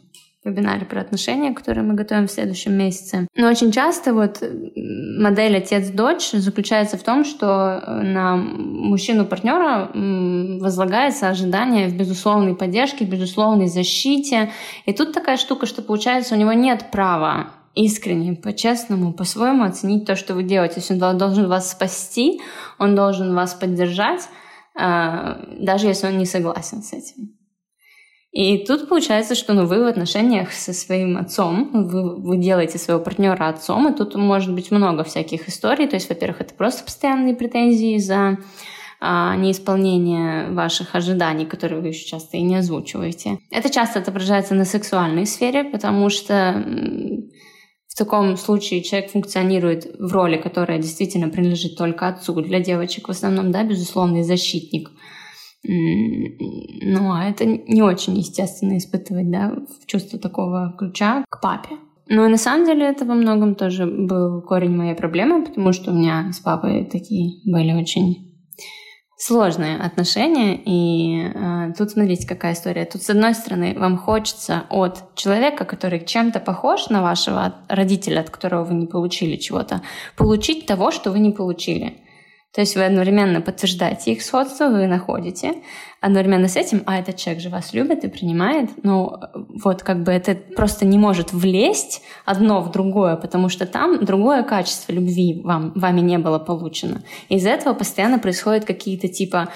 вебинаре 0.44 0.84
про 0.84 1.00
отношения, 1.00 1.52
который 1.52 1.82
мы 1.82 1.94
готовим 1.94 2.26
в 2.26 2.30
следующем 2.30 2.74
месяце. 2.74 3.28
Но 3.36 3.48
очень 3.48 3.70
часто 3.70 4.12
вот 4.12 4.42
модель 4.42 5.56
отец-дочь 5.56 6.30
заключается 6.32 6.96
в 6.96 7.02
том, 7.02 7.24
что 7.24 7.46
э, 7.46 8.02
на 8.02 8.36
мужчину-партнера 8.36 9.90
возлагается 10.60 11.28
ожидание 11.28 11.88
в 11.88 11.96
безусловной 11.96 12.56
поддержке, 12.56 13.04
безусловной 13.04 13.68
защите. 13.68 14.50
И 14.86 14.92
тут 14.92 15.12
такая 15.12 15.36
штука, 15.36 15.66
что 15.66 15.82
получается 15.82 16.34
у 16.34 16.38
него 16.38 16.52
нет 16.52 16.90
права 16.90 17.52
искренне, 17.74 18.34
по-честному, 18.34 19.12
по-своему 19.12 19.64
оценить 19.64 20.06
то, 20.06 20.16
что 20.16 20.34
вы 20.34 20.42
делаете. 20.42 20.74
То 20.74 20.80
есть 20.80 20.90
он 20.90 21.18
должен 21.18 21.48
вас 21.48 21.70
спасти, 21.70 22.40
он 22.78 22.94
должен 22.94 23.34
вас 23.34 23.54
поддержать, 23.54 24.28
э, 24.74 25.36
даже 25.58 25.86
если 25.86 26.08
он 26.08 26.18
не 26.18 26.26
согласен 26.26 26.82
с 26.82 26.92
этим. 26.92 27.41
И 28.32 28.64
тут 28.64 28.88
получается, 28.88 29.34
что 29.34 29.52
ну, 29.52 29.66
вы 29.66 29.84
в 29.84 29.86
отношениях 29.86 30.52
со 30.52 30.72
своим 30.72 31.18
отцом, 31.18 31.68
вы, 31.86 32.16
вы 32.16 32.38
делаете 32.38 32.78
своего 32.78 33.02
партнера 33.02 33.48
отцом, 33.48 33.92
и 33.92 33.96
тут 33.96 34.14
может 34.14 34.54
быть 34.54 34.70
много 34.70 35.04
всяких 35.04 35.50
историй. 35.50 35.86
То 35.86 35.96
есть, 35.96 36.08
во-первых, 36.08 36.40
это 36.40 36.54
просто 36.54 36.82
постоянные 36.82 37.34
претензии 37.34 37.98
за 37.98 38.38
а, 39.00 39.36
неисполнение 39.36 40.50
ваших 40.50 40.94
ожиданий, 40.94 41.44
которые 41.44 41.82
вы 41.82 41.88
еще 41.88 42.06
часто 42.06 42.38
и 42.38 42.42
не 42.42 42.56
озвучиваете. 42.56 43.38
Это 43.50 43.68
часто 43.68 43.98
отображается 43.98 44.54
на 44.54 44.64
сексуальной 44.64 45.26
сфере, 45.26 45.64
потому 45.64 46.08
что 46.08 46.64
в 47.86 47.94
таком 47.98 48.38
случае 48.38 48.82
человек 48.82 49.10
функционирует 49.10 49.94
в 49.98 50.10
роли, 50.10 50.38
которая 50.38 50.78
действительно 50.78 51.28
принадлежит 51.28 51.76
только 51.76 52.08
отцу. 52.08 52.40
Для 52.40 52.60
девочек 52.60 53.08
в 53.08 53.10
основном, 53.10 53.52
да, 53.52 53.62
безусловный 53.62 54.22
защитник– 54.22 54.90
ну, 55.64 57.12
а 57.12 57.24
это 57.24 57.44
не 57.44 57.82
очень 57.82 58.16
естественно 58.18 58.76
испытывать, 58.78 59.30
да, 59.30 59.54
чувство 59.86 60.18
такого 60.18 60.74
ключа 60.76 61.24
к 61.28 61.40
папе. 61.40 61.76
Ну 62.08 62.26
и 62.26 62.28
на 62.28 62.36
самом 62.36 62.66
деле 62.66 62.86
это 62.86 63.04
во 63.04 63.14
многом 63.14 63.54
тоже 63.54 63.86
был 63.86 64.42
корень 64.42 64.76
моей 64.76 64.94
проблемы, 64.94 65.44
потому 65.44 65.72
что 65.72 65.92
у 65.92 65.94
меня 65.94 66.30
с 66.32 66.40
папой 66.40 66.84
такие 66.84 67.40
были 67.44 67.72
очень 67.72 68.32
сложные 69.16 69.76
отношения. 69.76 70.60
И 70.64 71.22
э, 71.22 71.72
тут 71.78 71.92
смотрите, 71.92 72.26
какая 72.26 72.54
история. 72.54 72.84
Тут, 72.84 73.02
с 73.02 73.10
одной 73.10 73.34
стороны, 73.34 73.74
вам 73.78 73.96
хочется 73.96 74.64
от 74.68 75.14
человека, 75.14 75.64
который 75.64 76.04
чем-то 76.04 76.40
похож 76.40 76.88
на 76.88 77.02
вашего 77.02 77.54
родителя, 77.68 78.20
от 78.20 78.30
которого 78.30 78.64
вы 78.64 78.74
не 78.74 78.86
получили 78.86 79.36
чего-то, 79.36 79.80
получить 80.16 80.66
того, 80.66 80.90
что 80.90 81.12
вы 81.12 81.20
не 81.20 81.30
получили. 81.30 81.98
То 82.54 82.60
есть 82.60 82.76
вы 82.76 82.84
одновременно 82.84 83.40
подтверждаете 83.40 84.12
их 84.12 84.22
сходство, 84.22 84.68
вы 84.68 84.86
находите, 84.86 85.54
одновременно 86.02 86.48
с 86.48 86.56
этим, 86.56 86.82
а 86.84 86.98
этот 86.98 87.16
человек 87.16 87.42
же 87.42 87.48
вас 87.48 87.72
любит 87.72 88.04
и 88.04 88.08
принимает, 88.08 88.70
ну 88.82 89.18
вот 89.62 89.82
как 89.82 90.02
бы 90.02 90.12
это 90.12 90.34
просто 90.34 90.84
не 90.84 90.98
может 90.98 91.32
влезть 91.32 92.02
одно 92.26 92.60
в 92.60 92.70
другое, 92.70 93.16
потому 93.16 93.48
что 93.48 93.64
там 93.64 94.04
другое 94.04 94.42
качество 94.42 94.92
любви 94.92 95.40
вам, 95.42 95.72
вами 95.74 96.00
не 96.00 96.18
было 96.18 96.38
получено. 96.38 97.02
Из-за 97.30 97.50
этого 97.50 97.72
постоянно 97.72 98.18
происходят 98.18 98.66
какие-то 98.66 99.08
типа 99.08 99.48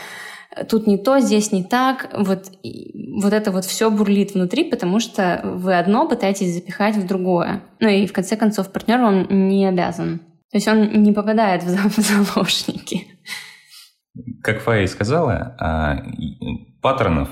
тут 0.70 0.86
не 0.86 0.96
то, 0.96 1.20
здесь 1.20 1.52
не 1.52 1.64
так, 1.64 2.08
вот, 2.16 2.50
вот 2.64 3.32
это 3.34 3.50
вот 3.50 3.66
все 3.66 3.90
бурлит 3.90 4.32
внутри, 4.32 4.64
потому 4.64 5.00
что 5.00 5.42
вы 5.44 5.76
одно 5.76 6.08
пытаетесь 6.08 6.54
запихать 6.54 6.96
в 6.96 7.06
другое. 7.06 7.62
Ну 7.78 7.88
и 7.88 8.06
в 8.06 8.14
конце 8.14 8.36
концов 8.36 8.72
партнер 8.72 8.98
вам 8.98 9.26
не 9.48 9.66
обязан 9.66 10.22
то 10.50 10.56
есть 10.56 10.68
он 10.68 11.02
не 11.02 11.12
попадает 11.12 11.62
в 11.62 12.00
заложники. 12.00 13.06
Как 14.42 14.60
Фая 14.60 14.86
сказала, 14.86 15.56
а, 15.58 16.02
паттернов 16.80 17.28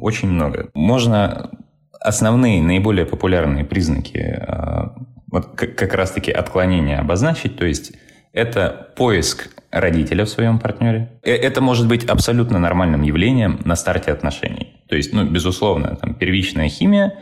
очень 0.00 0.28
много. 0.28 0.70
Можно 0.74 1.50
основные, 2.00 2.62
наиболее 2.62 3.06
популярные 3.06 3.64
признаки 3.64 4.18
а, 4.18 4.94
вот 5.30 5.56
как 5.56 5.94
раз-таки 5.94 6.30
отклонения 6.30 6.98
обозначить, 6.98 7.56
то 7.56 7.66
есть 7.66 7.92
это 8.32 8.92
поиск 8.96 9.48
родителя 9.70 10.24
в 10.24 10.28
своем 10.28 10.58
партнере. 10.58 11.20
Э, 11.22 11.32
это 11.32 11.60
может 11.60 11.88
быть 11.88 12.04
абсолютно 12.04 12.58
нормальным 12.58 13.02
явлением 13.02 13.60
на 13.64 13.76
старте 13.76 14.12
отношений. 14.12 14.82
То 14.88 14.96
есть, 14.96 15.12
ну, 15.12 15.24
безусловно, 15.24 15.96
там 15.96 16.14
первичная 16.14 16.68
химия, 16.68 17.14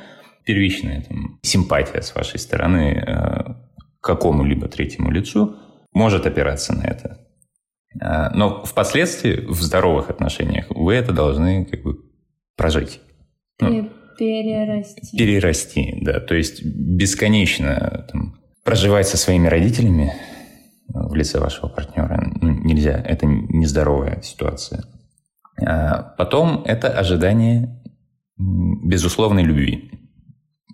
первичная 0.44 1.02
там, 1.02 1.38
симпатия 1.42 2.02
с 2.02 2.14
вашей 2.14 2.38
стороны 2.38 3.02
а, 3.06 3.56
какому-либо 4.04 4.68
третьему 4.68 5.10
лицу, 5.10 5.56
может 5.92 6.26
опираться 6.26 6.74
на 6.74 6.82
это. 6.82 7.26
А, 8.00 8.30
но 8.30 8.62
впоследствии 8.64 9.46
в 9.46 9.60
здоровых 9.62 10.10
отношениях 10.10 10.66
вы 10.68 10.94
это 10.94 11.12
должны 11.12 11.64
как 11.64 11.82
бы 11.82 11.96
прожить. 12.56 13.00
Ну, 13.60 13.90
перерасти. 14.18 15.16
Перерасти, 15.16 15.98
да. 16.02 16.20
То 16.20 16.34
есть 16.34 16.62
бесконечно 16.64 18.06
там, 18.12 18.36
проживать 18.62 19.08
со 19.08 19.16
своими 19.16 19.46
родителями 19.48 20.12
в 20.88 21.14
лице 21.14 21.40
вашего 21.40 21.68
партнера. 21.68 22.30
Ну, 22.40 22.50
нельзя, 22.50 23.00
это 23.00 23.26
нездоровая 23.26 24.20
ситуация. 24.20 24.84
А 25.64 26.02
потом 26.18 26.62
это 26.64 26.88
ожидание 26.88 27.82
безусловной 28.36 29.44
любви. 29.44 29.90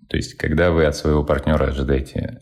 То 0.08 0.16
есть, 0.16 0.34
когда 0.34 0.72
вы 0.72 0.86
от 0.86 0.96
своего 0.96 1.22
партнера 1.22 1.66
ожидаете 1.66 2.40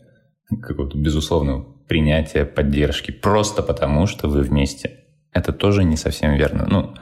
какого-то 0.61 0.97
безусловного 0.97 1.65
принятия, 1.87 2.45
поддержки, 2.45 3.11
просто 3.11 3.63
потому, 3.63 4.07
что 4.07 4.27
вы 4.27 4.41
вместе, 4.41 5.05
это 5.31 5.53
тоже 5.53 5.83
не 5.83 5.97
совсем 5.97 6.33
верно. 6.33 6.65
Ну, 6.69 6.93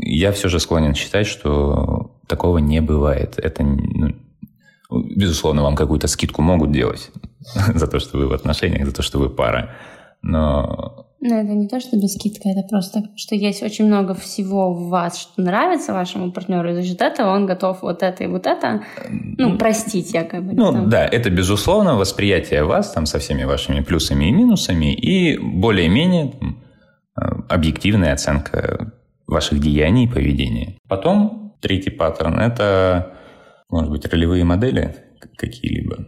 я 0.00 0.32
все 0.32 0.48
же 0.48 0.60
склонен 0.60 0.94
считать, 0.94 1.26
что 1.26 2.18
такого 2.26 2.58
не 2.58 2.80
бывает. 2.80 3.38
Это, 3.38 3.62
ну, 3.62 4.14
безусловно, 4.90 5.62
вам 5.62 5.76
какую-то 5.76 6.08
скидку 6.08 6.42
могут 6.42 6.72
делать 6.72 7.10
за 7.74 7.86
то, 7.86 7.98
что 7.98 8.18
вы 8.18 8.28
в 8.28 8.32
отношениях, 8.32 8.86
за 8.86 8.92
то, 8.92 9.02
что 9.02 9.18
вы 9.18 9.30
пара. 9.30 9.74
Но 10.22 11.05
но 11.20 11.36
это 11.36 11.52
не 11.52 11.66
то, 11.66 11.80
что 11.80 11.96
без 11.96 12.14
скидка, 12.14 12.48
это 12.48 12.62
просто, 12.68 13.04
что 13.16 13.34
есть 13.34 13.62
очень 13.62 13.86
много 13.86 14.14
всего 14.14 14.72
в 14.72 14.88
вас, 14.88 15.18
что 15.18 15.40
нравится 15.40 15.92
вашему 15.92 16.30
партнеру, 16.30 16.70
и 16.70 16.74
за 16.74 16.82
счет 16.82 17.00
этого 17.00 17.34
он 17.34 17.46
готов 17.46 17.82
вот 17.82 18.02
это 18.02 18.24
и 18.24 18.26
вот 18.26 18.46
это, 18.46 18.82
ну, 19.08 19.56
простить 19.56 20.12
якобы. 20.12 20.52
Ну, 20.52 20.72
там. 20.72 20.90
да, 20.90 21.06
это, 21.06 21.30
безусловно, 21.30 21.96
восприятие 21.96 22.64
вас 22.64 22.92
там 22.92 23.06
со 23.06 23.18
всеми 23.18 23.44
вашими 23.44 23.80
плюсами 23.80 24.26
и 24.26 24.32
минусами 24.32 24.94
и 24.94 25.38
более-менее 25.38 26.32
э, 26.34 27.20
объективная 27.48 28.12
оценка 28.12 28.92
ваших 29.26 29.58
деяний 29.60 30.04
и 30.04 30.08
поведения. 30.08 30.76
Потом 30.86 31.56
третий 31.60 31.90
паттерн– 31.90 32.38
это, 32.40 33.14
может 33.70 33.90
быть, 33.90 34.06
ролевые 34.06 34.44
модели 34.44 34.96
какие-либо. 35.36 36.06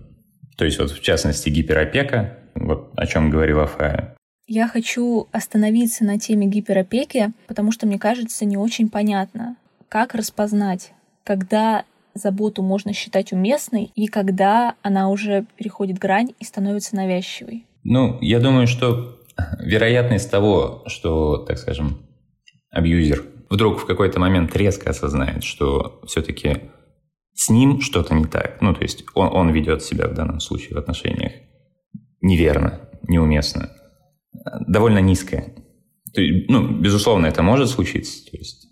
То 0.56 0.64
есть, 0.64 0.78
вот 0.78 0.90
в 0.90 1.00
частности, 1.00 1.48
гиперопека, 1.48 2.38
вот 2.54 2.90
о 2.96 3.06
чем 3.06 3.30
говорила 3.30 3.66
Фая. 3.66 4.17
Я 4.50 4.66
хочу 4.66 5.28
остановиться 5.30 6.04
на 6.04 6.18
теме 6.18 6.46
гиперопеки, 6.46 7.32
потому 7.46 7.70
что 7.70 7.86
мне 7.86 7.98
кажется 7.98 8.46
не 8.46 8.56
очень 8.56 8.88
понятно, 8.88 9.56
как 9.90 10.14
распознать, 10.14 10.94
когда 11.22 11.84
заботу 12.14 12.62
можно 12.62 12.94
считать 12.94 13.30
уместной 13.34 13.92
и 13.94 14.06
когда 14.06 14.74
она 14.80 15.10
уже 15.10 15.44
переходит 15.58 15.98
грань 15.98 16.32
и 16.40 16.44
становится 16.46 16.96
навязчивой. 16.96 17.66
Ну, 17.84 18.16
я 18.22 18.40
думаю, 18.40 18.66
что 18.66 19.18
вероятность 19.58 20.30
того, 20.30 20.82
что, 20.86 21.36
так 21.36 21.58
скажем, 21.58 21.98
абьюзер 22.70 23.26
вдруг 23.50 23.78
в 23.78 23.86
какой-то 23.86 24.18
момент 24.18 24.56
резко 24.56 24.88
осознает, 24.88 25.44
что 25.44 26.00
все-таки 26.06 26.62
с 27.34 27.50
ним 27.50 27.82
что-то 27.82 28.14
не 28.14 28.24
так. 28.24 28.62
Ну, 28.62 28.72
то 28.72 28.80
есть 28.80 29.04
он, 29.14 29.28
он 29.30 29.50
ведет 29.50 29.82
себя 29.82 30.08
в 30.08 30.14
данном 30.14 30.40
случае 30.40 30.74
в 30.74 30.78
отношениях 30.78 31.32
неверно, 32.22 32.88
неуместно 33.06 33.74
довольно 34.66 34.98
низкая. 34.98 35.54
Ну, 36.16 36.68
безусловно, 36.68 37.26
это 37.26 37.42
может 37.42 37.68
случиться. 37.68 38.30
То 38.30 38.36
есть 38.36 38.66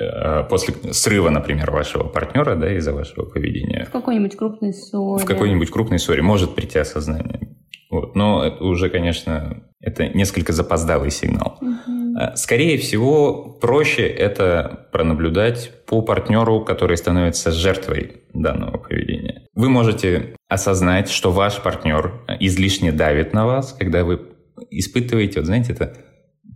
э, 0.00 0.44
после 0.48 0.74
срыва, 0.92 1.30
например, 1.30 1.70
вашего 1.70 2.04
партнера, 2.04 2.54
да, 2.56 2.72
из-за 2.76 2.92
вашего 2.92 3.24
поведения. 3.24 3.86
В 3.86 3.92
какой-нибудь 3.92 4.36
крупной 4.36 4.72
ссоре. 4.72 5.24
В 5.24 5.26
какой-нибудь 5.26 5.70
крупной 5.70 5.98
ссоре 5.98 6.22
может 6.22 6.54
прийти 6.54 6.78
осознание. 6.78 7.56
Вот. 7.90 8.14
Но 8.14 8.44
это 8.44 8.64
уже, 8.64 8.88
конечно, 8.88 9.64
это 9.80 10.08
несколько 10.08 10.52
запоздалый 10.52 11.10
сигнал. 11.10 11.58
Угу. 11.60 12.36
Скорее 12.36 12.78
всего, 12.78 13.58
проще 13.60 14.06
это 14.06 14.88
пронаблюдать 14.90 15.70
по 15.86 16.00
партнеру, 16.02 16.64
который 16.64 16.96
становится 16.96 17.52
жертвой 17.52 18.22
данного 18.32 18.78
поведения. 18.78 19.46
Вы 19.54 19.68
можете 19.68 20.34
осознать, 20.48 21.10
что 21.10 21.30
ваш 21.30 21.62
партнер 21.62 22.24
излишне 22.40 22.90
давит 22.90 23.32
на 23.34 23.46
вас, 23.46 23.72
когда 23.72 24.04
вы 24.04 24.20
испытываете, 24.70 25.40
вот 25.40 25.46
знаете, 25.46 25.72
это 25.72 25.96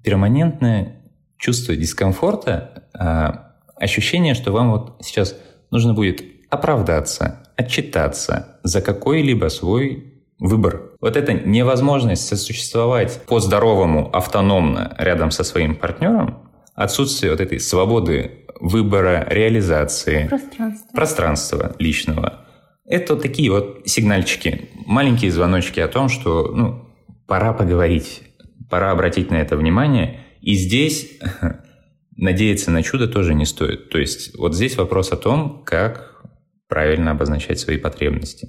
перманентное 0.02 1.02
чувство 1.38 1.74
дискомфорта, 1.76 2.84
а, 2.94 3.54
ощущение, 3.76 4.34
что 4.34 4.52
вам 4.52 4.70
вот 4.70 4.96
сейчас 5.00 5.36
нужно 5.70 5.94
будет 5.94 6.22
оправдаться, 6.50 7.42
отчитаться 7.56 8.58
за 8.62 8.80
какой-либо 8.82 9.48
свой 9.48 10.22
выбор. 10.38 10.90
Вот 11.00 11.16
эта 11.16 11.32
невозможность 11.32 12.26
сосуществовать 12.26 13.22
по-здоровому, 13.26 14.10
автономно 14.12 14.94
рядом 14.98 15.30
со 15.30 15.44
своим 15.44 15.76
партнером, 15.76 16.50
отсутствие 16.74 17.32
вот 17.32 17.40
этой 17.40 17.60
свободы 17.60 18.46
выбора, 18.60 19.26
реализации, 19.28 20.26
пространства, 20.28 20.88
пространства 20.92 21.76
личного. 21.78 22.46
Это 22.84 23.14
вот 23.14 23.22
такие 23.22 23.50
вот 23.50 23.82
сигнальчики, 23.86 24.68
маленькие 24.86 25.30
звоночки 25.30 25.80
о 25.80 25.88
том, 25.88 26.08
что 26.08 26.52
ну, 26.54 26.89
пора 27.30 27.52
поговорить, 27.52 28.22
пора 28.68 28.90
обратить 28.90 29.30
на 29.30 29.36
это 29.36 29.56
внимание. 29.56 30.18
И 30.40 30.56
здесь 30.56 31.20
надеяться 32.16 32.72
на 32.72 32.82
чудо 32.82 33.06
тоже 33.06 33.34
не 33.34 33.46
стоит. 33.46 33.88
То 33.88 33.98
есть 33.98 34.36
вот 34.36 34.56
здесь 34.56 34.76
вопрос 34.76 35.12
о 35.12 35.16
том, 35.16 35.62
как 35.64 36.24
правильно 36.66 37.12
обозначать 37.12 37.60
свои 37.60 37.78
потребности. 37.78 38.48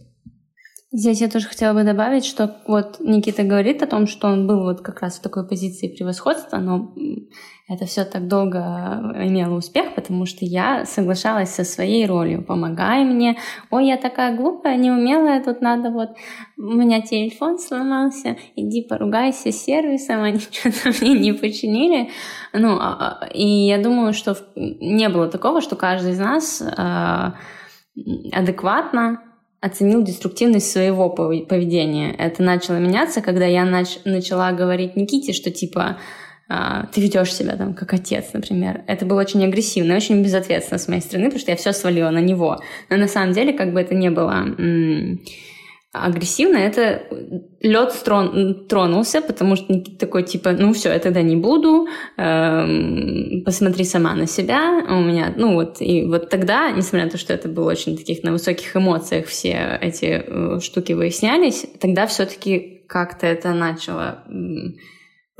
Здесь 0.91 1.21
я 1.21 1.29
тоже 1.29 1.47
хотела 1.47 1.73
бы 1.73 1.83
добавить, 1.83 2.25
что 2.25 2.57
вот 2.67 2.99
Никита 2.99 3.43
говорит 3.43 3.83
о 3.83 3.87
том, 3.87 4.07
что 4.07 4.27
он 4.27 4.47
был 4.47 4.63
вот 4.63 4.81
как 4.81 5.01
раз 5.01 5.19
в 5.19 5.21
такой 5.21 5.47
позиции 5.47 5.87
превосходства, 5.87 6.57
но 6.57 6.95
это 7.73 7.85
все 7.85 8.03
так 8.03 8.27
долго 8.27 8.59
имело 9.15 9.55
успех, 9.55 9.95
потому 9.95 10.25
что 10.25 10.43
я 10.43 10.85
соглашалась 10.85 11.49
со 11.49 11.63
своей 11.63 12.05
ролью. 12.05 12.43
Помогай 12.43 13.05
мне. 13.05 13.37
Ой, 13.69 13.87
я 13.87 13.97
такая 13.97 14.35
глупая, 14.35 14.75
неумелая, 14.75 15.41
тут 15.43 15.61
надо 15.61 15.89
вот... 15.89 16.09
У 16.57 16.73
меня 16.73 17.01
телефон 17.01 17.57
сломался, 17.59 18.37
иди 18.57 18.81
поругайся 18.83 19.51
с 19.51 19.63
сервисом, 19.63 20.21
они 20.23 20.39
что-то 20.39 20.91
мне 21.01 21.17
не 21.17 21.33
починили. 21.33 22.09
Ну, 22.53 22.77
а, 22.79 23.19
а, 23.21 23.27
и 23.27 23.47
я 23.67 23.81
думаю, 23.81 24.13
что 24.13 24.35
не 24.55 25.07
было 25.07 25.27
такого, 25.27 25.61
что 25.61 25.75
каждый 25.77 26.11
из 26.11 26.19
нас 26.19 26.61
а, 26.61 27.35
адекватно 28.33 29.21
оценил 29.61 30.01
деструктивность 30.03 30.71
своего 30.71 31.09
поведения. 31.09 32.13
Это 32.15 32.43
начало 32.43 32.77
меняться, 32.77 33.21
когда 33.21 33.45
я 33.45 33.63
нач- 33.63 34.01
начала 34.05 34.51
говорить 34.51 34.95
Никите, 34.95 35.33
что 35.33 35.51
типа 35.51 35.99
ты 36.93 37.01
ведешь 37.01 37.33
себя 37.33 37.55
там 37.55 37.73
как 37.73 37.93
отец, 37.93 38.33
например. 38.33 38.83
Это 38.87 39.05
было 39.05 39.21
очень 39.21 39.43
агрессивно, 39.43 39.95
очень 39.95 40.23
безответственно 40.23 40.79
с 40.79 40.87
моей 40.87 41.01
стороны, 41.01 41.25
потому 41.25 41.39
что 41.39 41.51
я 41.51 41.57
все 41.57 41.73
свалила 41.73 42.09
на 42.09 42.19
него. 42.21 42.59
Но 42.89 42.97
на 42.97 43.07
самом 43.07 43.33
деле, 43.33 43.53
как 43.53 43.73
бы 43.73 43.79
это 43.79 43.95
не 43.95 44.09
было 44.09 44.47
агрессивно, 45.93 46.55
это 46.55 47.03
лед 47.59 47.91
строн, 47.91 48.65
тронулся, 48.67 49.21
потому 49.21 49.57
что 49.57 49.73
Никита 49.73 49.97
такой 49.99 50.23
типа, 50.23 50.51
ну 50.51 50.71
все, 50.71 50.89
я 50.93 50.99
тогда 50.99 51.21
не 51.21 51.35
буду, 51.35 51.87
эм, 52.15 53.43
посмотри 53.43 53.83
сама 53.83 54.15
на 54.15 54.25
себя, 54.25 54.85
у 54.87 55.01
меня, 55.01 55.33
ну 55.35 55.53
вот, 55.55 55.81
и 55.81 56.05
вот 56.05 56.29
тогда, 56.29 56.71
несмотря 56.71 57.05
на 57.05 57.11
то, 57.11 57.17
что 57.17 57.33
это 57.33 57.49
было 57.49 57.71
очень 57.71 57.97
таких 57.97 58.23
на 58.23 58.31
высоких 58.31 58.73
эмоциях, 58.75 59.25
все 59.25 59.77
эти 59.81 60.23
э, 60.25 60.59
штуки 60.61 60.93
выяснялись, 60.93 61.65
тогда 61.81 62.07
все-таки 62.07 62.83
как-то 62.87 63.27
это 63.27 63.53
начало 63.53 64.23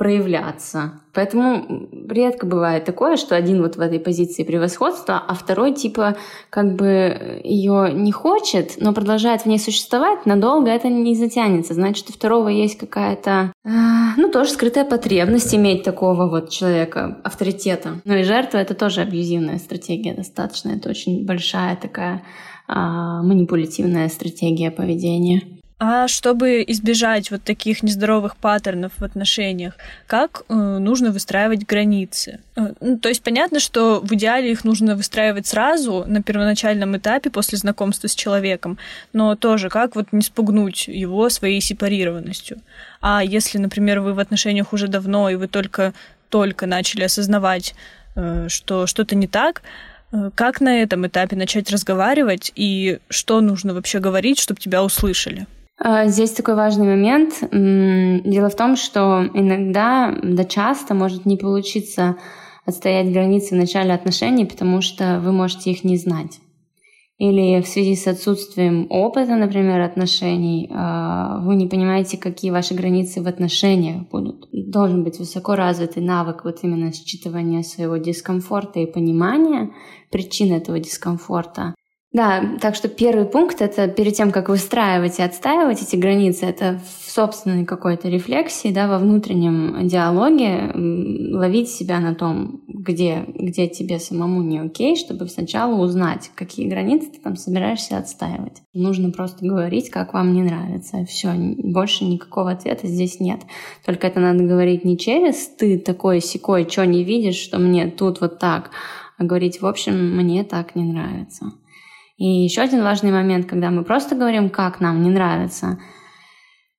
проявляться. 0.02 0.94
Поэтому 1.14 1.88
редко 2.08 2.44
бывает 2.44 2.84
такое, 2.84 3.16
что 3.16 3.36
один 3.36 3.62
вот 3.62 3.76
в 3.76 3.80
этой 3.80 4.00
позиции 4.00 4.42
превосходства, 4.42 5.22
а 5.28 5.34
второй 5.34 5.74
типа 5.74 6.16
как 6.50 6.74
бы 6.74 7.40
ее 7.44 7.92
не 7.92 8.10
хочет, 8.10 8.72
но 8.78 8.92
продолжает 8.92 9.42
в 9.42 9.46
ней 9.46 9.60
существовать, 9.60 10.26
надолго 10.26 10.70
это 10.70 10.88
не 10.88 11.14
затянется. 11.14 11.74
Значит, 11.74 12.10
у 12.10 12.12
второго 12.14 12.48
есть 12.48 12.78
какая-то, 12.78 13.52
э, 13.64 13.68
ну, 14.16 14.28
тоже 14.28 14.50
скрытая 14.50 14.84
потребность 14.84 15.54
иметь 15.54 15.84
такого 15.84 16.28
вот 16.28 16.50
человека, 16.50 17.20
авторитета. 17.22 18.00
Ну 18.04 18.16
и 18.16 18.24
жертва— 18.24 18.58
это 18.58 18.74
тоже 18.74 19.02
абьюзивная 19.02 19.58
стратегия 19.58 20.14
достаточно. 20.14 20.70
Это 20.70 20.90
очень 20.90 21.24
большая 21.24 21.76
такая 21.76 22.24
э, 22.68 22.72
манипулятивная 22.74 24.08
стратегия 24.08 24.72
поведения. 24.72 25.61
А 25.84 26.06
чтобы 26.06 26.62
избежать 26.68 27.32
вот 27.32 27.42
таких 27.42 27.82
нездоровых 27.82 28.36
паттернов 28.36 28.92
в 28.96 29.02
отношениях, 29.02 29.74
как 30.06 30.44
э, 30.48 30.54
нужно 30.54 31.10
выстраивать 31.10 31.66
границы? 31.66 32.38
Э, 32.54 32.72
ну, 32.80 32.98
то 32.98 33.08
есть 33.08 33.20
понятно, 33.20 33.58
что 33.58 33.98
в 33.98 34.12
идеале 34.12 34.52
их 34.52 34.62
нужно 34.62 34.94
выстраивать 34.94 35.48
сразу 35.48 36.04
на 36.06 36.22
первоначальном 36.22 36.96
этапе 36.96 37.30
после 37.30 37.58
знакомства 37.58 38.06
с 38.06 38.14
человеком, 38.14 38.78
но 39.12 39.34
тоже 39.34 39.70
как 39.70 39.96
вот 39.96 40.12
не 40.12 40.22
спугнуть 40.22 40.86
его 40.86 41.28
своей 41.30 41.60
сепарированностью. 41.60 42.58
А 43.00 43.24
если, 43.24 43.58
например, 43.58 43.98
вы 44.02 44.14
в 44.14 44.20
отношениях 44.20 44.72
уже 44.72 44.86
давно 44.86 45.30
и 45.30 45.34
вы 45.34 45.48
только 45.48 45.94
только 46.28 46.66
начали 46.66 47.02
осознавать, 47.02 47.74
э, 48.14 48.46
что 48.48 48.86
что-то 48.86 49.16
не 49.16 49.26
так, 49.26 49.62
э, 50.12 50.30
как 50.36 50.60
на 50.60 50.80
этом 50.80 51.08
этапе 51.08 51.34
начать 51.34 51.72
разговаривать 51.72 52.52
и 52.54 53.00
что 53.08 53.40
нужно 53.40 53.74
вообще 53.74 53.98
говорить, 53.98 54.38
чтобы 54.38 54.60
тебя 54.60 54.84
услышали? 54.84 55.48
А, 55.84 56.06
здесь 56.06 56.30
такой 56.30 56.54
важный 56.54 56.86
момент. 56.86 57.40
Дело 57.50 58.48
в 58.48 58.54
том, 58.54 58.76
что 58.76 59.28
иногда, 59.34 60.16
да 60.22 60.44
часто 60.44 60.94
может 60.94 61.26
не 61.26 61.36
получиться 61.36 62.16
отстоять 62.64 63.12
границы 63.12 63.56
в 63.56 63.58
начале 63.58 63.92
отношений, 63.92 64.44
потому 64.44 64.80
что 64.80 65.20
вы 65.20 65.32
можете 65.32 65.72
их 65.72 65.82
не 65.82 65.96
знать. 65.96 66.38
или 67.18 67.60
в 67.62 67.68
связи 67.68 67.94
с 67.94 68.08
отсутствием 68.08 68.88
опыта, 68.90 69.36
например, 69.36 69.80
отношений, 69.80 70.68
а, 70.72 71.38
вы 71.44 71.54
не 71.54 71.68
понимаете, 71.68 72.18
какие 72.18 72.50
ваши 72.50 72.74
границы 72.74 73.22
в 73.22 73.28
отношениях 73.28 74.08
будут. 74.08 74.48
Должен 74.50 75.04
быть 75.04 75.20
высоко 75.20 75.54
развитый 75.54 76.02
навык 76.02 76.44
вот 76.44 76.58
именно 76.62 76.90
считывания 76.90 77.62
своего 77.62 77.96
дискомфорта 77.98 78.80
и 78.80 78.90
понимания 78.90 79.70
причин 80.10 80.52
этого 80.52 80.80
дискомфорта. 80.80 81.74
Да, 82.12 82.58
так 82.60 82.74
что 82.74 82.88
первый 82.88 83.24
пункт— 83.24 83.60
это 83.62 83.88
перед 83.88 84.14
тем, 84.14 84.32
как 84.32 84.50
выстраивать 84.50 85.18
и 85.18 85.22
отстаивать 85.22 85.80
эти 85.80 85.96
границы, 85.96 86.44
это 86.44 86.78
в 86.84 87.10
собственной 87.10 87.64
какой-то 87.64 88.10
рефлексии, 88.10 88.70
да, 88.70 88.86
во 88.86 88.98
внутреннем 88.98 89.88
диалоге 89.88 90.72
ловить 90.74 91.70
себя 91.70 92.00
на 92.00 92.14
том, 92.14 92.60
где, 92.68 93.24
где 93.28 93.66
тебе 93.66 93.98
самому 93.98 94.42
не 94.42 94.58
окей, 94.58 94.96
чтобы 94.96 95.26
сначала 95.28 95.74
узнать, 95.80 96.30
какие 96.34 96.68
границы 96.68 97.12
ты 97.12 97.18
там 97.18 97.36
собираешься 97.36 97.96
отстаивать. 97.96 98.60
Нужно 98.74 99.10
просто 99.10 99.46
говорить, 99.46 99.88
как 99.88 100.12
вам 100.12 100.34
не 100.34 100.42
нравится. 100.42 101.06
Все, 101.06 101.32
больше 101.32 102.04
никакого 102.04 102.50
ответа 102.50 102.88
здесь 102.88 103.20
нет. 103.20 103.40
Только 103.86 104.06
это 104.06 104.20
надо 104.20 104.44
говорить 104.44 104.84
не 104.84 104.98
через 104.98 105.48
«ты 105.48 105.78
такой 105.78 106.20
секой, 106.20 106.68
что 106.68 106.84
не 106.84 107.04
видишь, 107.04 107.36
что 107.36 107.58
мне 107.58 107.86
тут 107.86 108.20
вот 108.20 108.38
так», 108.38 108.70
а 109.16 109.24
говорить 109.24 109.62
«в 109.62 109.66
общем, 109.66 110.16
мне 110.16 110.44
так 110.44 110.74
не 110.74 110.84
нравится». 110.84 111.52
И 112.16 112.26
еще 112.26 112.62
один 112.62 112.82
важный 112.82 113.10
момент, 113.10 113.46
когда 113.46 113.70
мы 113.70 113.84
просто 113.84 114.14
говорим, 114.14 114.50
как 114.50 114.80
нам 114.80 115.02
не 115.02 115.10
нравится, 115.10 115.78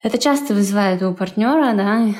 это 0.02 0.18
часто 0.18 0.54
вызывает 0.54 1.02
у 1.02 1.14
партнера, 1.14 1.74
да, 1.74 2.14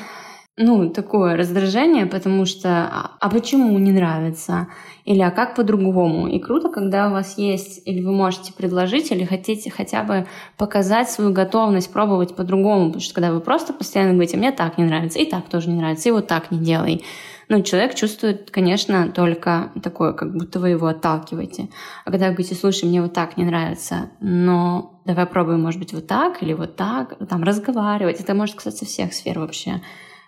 ну, 0.56 0.88
такое 0.88 1.36
раздражение, 1.36 2.06
потому 2.06 2.46
что 2.46 2.68
а, 2.68 3.16
а 3.20 3.28
почему 3.28 3.76
не 3.78 3.90
нравится? 3.90 4.68
Или 5.04 5.20
а 5.20 5.32
как 5.32 5.56
по-другому? 5.56 6.28
И 6.28 6.38
круто, 6.38 6.68
когда 6.68 7.08
у 7.08 7.10
вас 7.10 7.36
есть, 7.38 7.82
или 7.86 8.00
вы 8.04 8.12
можете 8.12 8.52
предложить, 8.52 9.10
или 9.10 9.24
хотите 9.24 9.70
хотя 9.70 10.04
бы 10.04 10.28
показать 10.56 11.10
свою 11.10 11.32
готовность 11.32 11.92
пробовать 11.92 12.36
по-другому, 12.36 12.86
потому 12.86 13.02
что 13.02 13.14
когда 13.14 13.32
вы 13.32 13.40
просто 13.40 13.72
постоянно 13.72 14.12
говорите, 14.12 14.36
мне 14.36 14.52
так 14.52 14.78
не 14.78 14.84
нравится, 14.84 15.18
и 15.18 15.28
так 15.28 15.48
тоже 15.48 15.70
не 15.70 15.76
нравится, 15.76 16.08
и 16.08 16.12
вот 16.12 16.28
так 16.28 16.52
не 16.52 16.58
делай, 16.58 17.04
ну, 17.48 17.62
человек 17.62 17.94
чувствует, 17.94 18.50
конечно, 18.50 19.10
только 19.12 19.72
такое, 19.82 20.12
как 20.12 20.32
будто 20.36 20.60
вы 20.60 20.70
его 20.70 20.86
отталкиваете. 20.86 21.68
А 22.04 22.10
когда 22.10 22.26
вы 22.26 22.34
говорите, 22.34 22.54
слушай, 22.54 22.88
мне 22.88 23.02
вот 23.02 23.12
так 23.12 23.36
не 23.36 23.44
нравится, 23.44 24.10
но 24.20 25.02
давай 25.04 25.26
пробуем, 25.26 25.62
может 25.62 25.80
быть, 25.80 25.92
вот 25.92 26.06
так 26.06 26.42
или 26.42 26.52
вот 26.52 26.76
так, 26.76 27.16
там 27.28 27.42
разговаривать. 27.42 28.20
Это 28.20 28.34
может 28.34 28.56
касаться 28.56 28.84
всех 28.84 29.12
сфер 29.12 29.38
вообще 29.38 29.82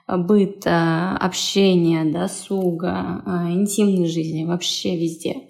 быта, 0.08 1.16
общения, 1.16 2.04
досуга, 2.04 3.22
а, 3.26 3.50
интимной 3.50 4.06
жизни, 4.06 4.44
вообще 4.44 4.96
везде. 4.96 5.48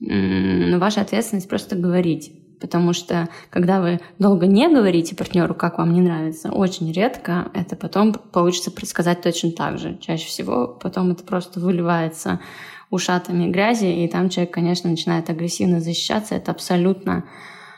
Но 0.00 0.78
ваша 0.78 1.00
ответственность 1.00 1.48
просто 1.48 1.76
говорить. 1.76 2.43
Потому 2.64 2.94
что 2.94 3.28
когда 3.50 3.82
вы 3.82 4.00
долго 4.18 4.46
не 4.46 4.70
говорите 4.70 5.14
партнеру, 5.14 5.54
как 5.54 5.76
вам 5.76 5.92
не 5.92 6.00
нравится, 6.00 6.50
очень 6.50 6.90
редко 6.90 7.50
это 7.52 7.76
потом 7.76 8.14
получится 8.14 8.70
предсказать 8.70 9.20
точно 9.20 9.50
так 9.50 9.78
же. 9.78 9.98
Чаще 10.00 10.26
всего 10.28 10.68
потом 10.68 11.10
это 11.10 11.24
просто 11.24 11.60
выливается 11.60 12.40
ушатами 12.88 13.50
грязи, 13.50 13.84
и 13.84 14.08
там 14.08 14.30
человек, 14.30 14.54
конечно, 14.54 14.88
начинает 14.88 15.28
агрессивно 15.28 15.80
защищаться. 15.80 16.36
Это 16.36 16.52
абсолютно 16.52 17.24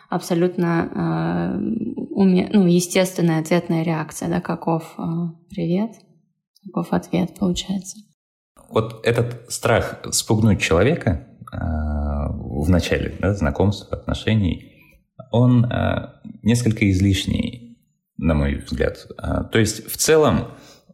абсолютно 0.08 0.88
э, 0.94 1.58
уме... 2.10 2.48
ну, 2.52 2.64
естественная 2.68 3.40
ответная 3.40 3.82
реакция, 3.82 4.28
да, 4.28 4.40
каков 4.40 4.94
э, 4.96 5.02
привет, 5.50 5.90
каков 6.64 6.92
ответ 6.92 7.36
получается. 7.40 7.98
Вот 8.70 9.04
этот 9.04 9.50
страх 9.52 9.98
спугнуть 10.12 10.60
человека 10.60 11.26
э, 11.52 11.56
в 11.56 12.70
начале 12.70 13.16
да, 13.18 13.34
знакомства, 13.34 13.98
отношений, 13.98 14.75
он 15.36 15.64
э, 15.64 16.08
несколько 16.42 16.90
излишний, 16.90 17.78
на 18.16 18.34
мой 18.34 18.56
взгляд. 18.56 19.06
Э, 19.22 19.44
то 19.50 19.58
есть 19.58 19.86
в 19.90 19.96
целом 19.96 20.48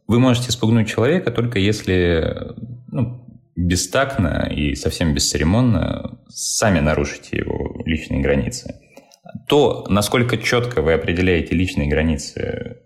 вы 0.06 0.18
можете 0.18 0.50
спугнуть 0.50 0.88
человека 0.88 1.30
только 1.30 1.58
если 1.58 2.54
ну, 2.88 3.24
бестактно 3.56 4.50
и 4.50 4.74
совсем 4.74 5.14
бесцеремонно 5.14 6.18
сами 6.28 6.80
нарушите 6.80 7.38
его 7.38 7.82
личные 7.84 8.20
границы. 8.20 8.74
То, 9.48 9.86
насколько 9.88 10.36
четко 10.36 10.82
вы 10.82 10.92
определяете 10.94 11.54
личные 11.54 11.88
границы 11.88 12.78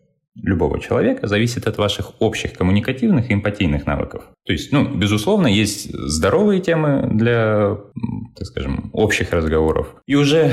любого 0.42 0.80
человека, 0.80 1.26
зависит 1.26 1.66
от 1.66 1.78
ваших 1.78 2.12
общих 2.20 2.52
коммуникативных 2.52 3.30
и 3.30 3.34
эмпатийных 3.34 3.86
навыков. 3.86 4.24
То 4.46 4.52
есть, 4.52 4.72
ну, 4.72 4.94
безусловно, 4.94 5.46
есть 5.46 5.92
здоровые 5.92 6.60
темы 6.60 7.08
для, 7.12 7.76
так 8.36 8.46
скажем, 8.46 8.90
общих 8.92 9.32
разговоров. 9.32 9.94
И 10.06 10.14
уже 10.14 10.52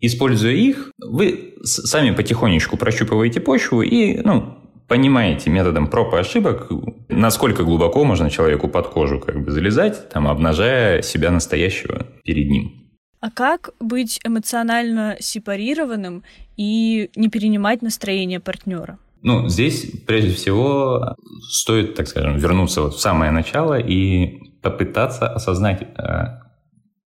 используя 0.00 0.52
их, 0.52 0.90
вы 0.98 1.54
сами 1.62 2.10
потихонечку 2.10 2.76
прощупываете 2.76 3.40
почву 3.40 3.82
и, 3.82 4.20
ну, 4.22 4.58
понимаете 4.88 5.50
методом 5.50 5.86
проб 5.86 6.14
и 6.14 6.16
ошибок, 6.16 6.68
насколько 7.08 7.62
глубоко 7.62 8.04
можно 8.04 8.30
человеку 8.30 8.68
под 8.68 8.88
кожу 8.88 9.20
как 9.20 9.44
бы 9.44 9.50
залезать, 9.50 10.08
там, 10.08 10.26
обнажая 10.26 11.02
себя 11.02 11.30
настоящего 11.30 12.06
перед 12.24 12.48
ним. 12.48 12.87
А 13.20 13.30
как 13.30 13.70
быть 13.80 14.20
эмоционально 14.24 15.16
сепарированным 15.18 16.22
и 16.56 17.10
не 17.16 17.28
перенимать 17.28 17.82
настроение 17.82 18.40
партнера? 18.40 18.98
Ну, 19.22 19.48
здесь, 19.48 19.90
прежде 20.06 20.32
всего, 20.32 21.16
стоит, 21.50 21.96
так 21.96 22.06
скажем, 22.06 22.36
вернуться 22.36 22.82
вот 22.82 22.94
в 22.94 23.00
самое 23.00 23.32
начало 23.32 23.78
и 23.78 24.38
попытаться 24.62 25.28
осознать, 25.28 25.82
э, 25.82 26.38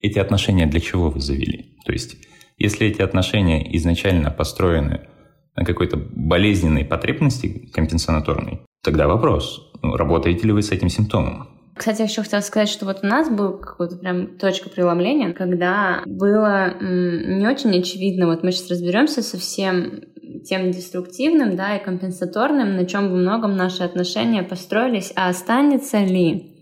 эти 0.03 0.19
отношения 0.19 0.67
для 0.67 0.81
чего 0.81 1.11
вы 1.11 1.21
завели. 1.21 1.77
То 1.87 1.93
есть, 1.93 2.17
если 2.59 2.87
эти 2.87 3.01
отношения 3.01 3.75
изначально 3.77 4.31
построены 4.31 5.09
на 5.57 5.65
какой-то 5.65 5.97
болезненной 5.97 6.85
потребности 6.85 7.71
компенсаторной, 7.73 8.61
тогда 8.83 9.07
вопрос, 9.07 9.73
ну, 9.83 9.97
работаете 9.97 10.47
ли 10.47 10.53
вы 10.53 10.63
с 10.63 10.71
этим 10.71 10.89
симптомом? 10.91 11.49
Кстати, 11.75 12.01
я 12.01 12.05
еще 12.05 12.23
хотела 12.23 12.41
сказать, 12.41 12.69
что 12.69 12.85
вот 12.85 13.01
у 13.03 13.07
нас 13.07 13.31
был 13.31 13.59
какой-то 13.59 13.97
прям 13.97 14.39
точка 14.39 14.69
преломления, 14.69 15.33
когда 15.33 16.03
было 16.07 16.75
не 16.81 17.47
очень 17.47 17.79
очевидно, 17.79 18.27
вот 18.27 18.43
мы 18.43 18.53
сейчас 18.53 18.71
разберемся 18.71 19.23
со 19.23 19.39
всем 19.39 20.05
тем 20.45 20.71
деструктивным, 20.71 21.57
да, 21.57 21.77
и 21.77 21.85
компенсаторным, 21.85 22.77
на 22.77 22.85
чем 22.87 23.11
во 23.11 23.17
многом 23.17 23.57
наши 23.57 23.83
отношения 23.83 24.43
построились, 24.43 25.13
а 25.17 25.29
останется 25.29 25.99
ли 25.99 26.53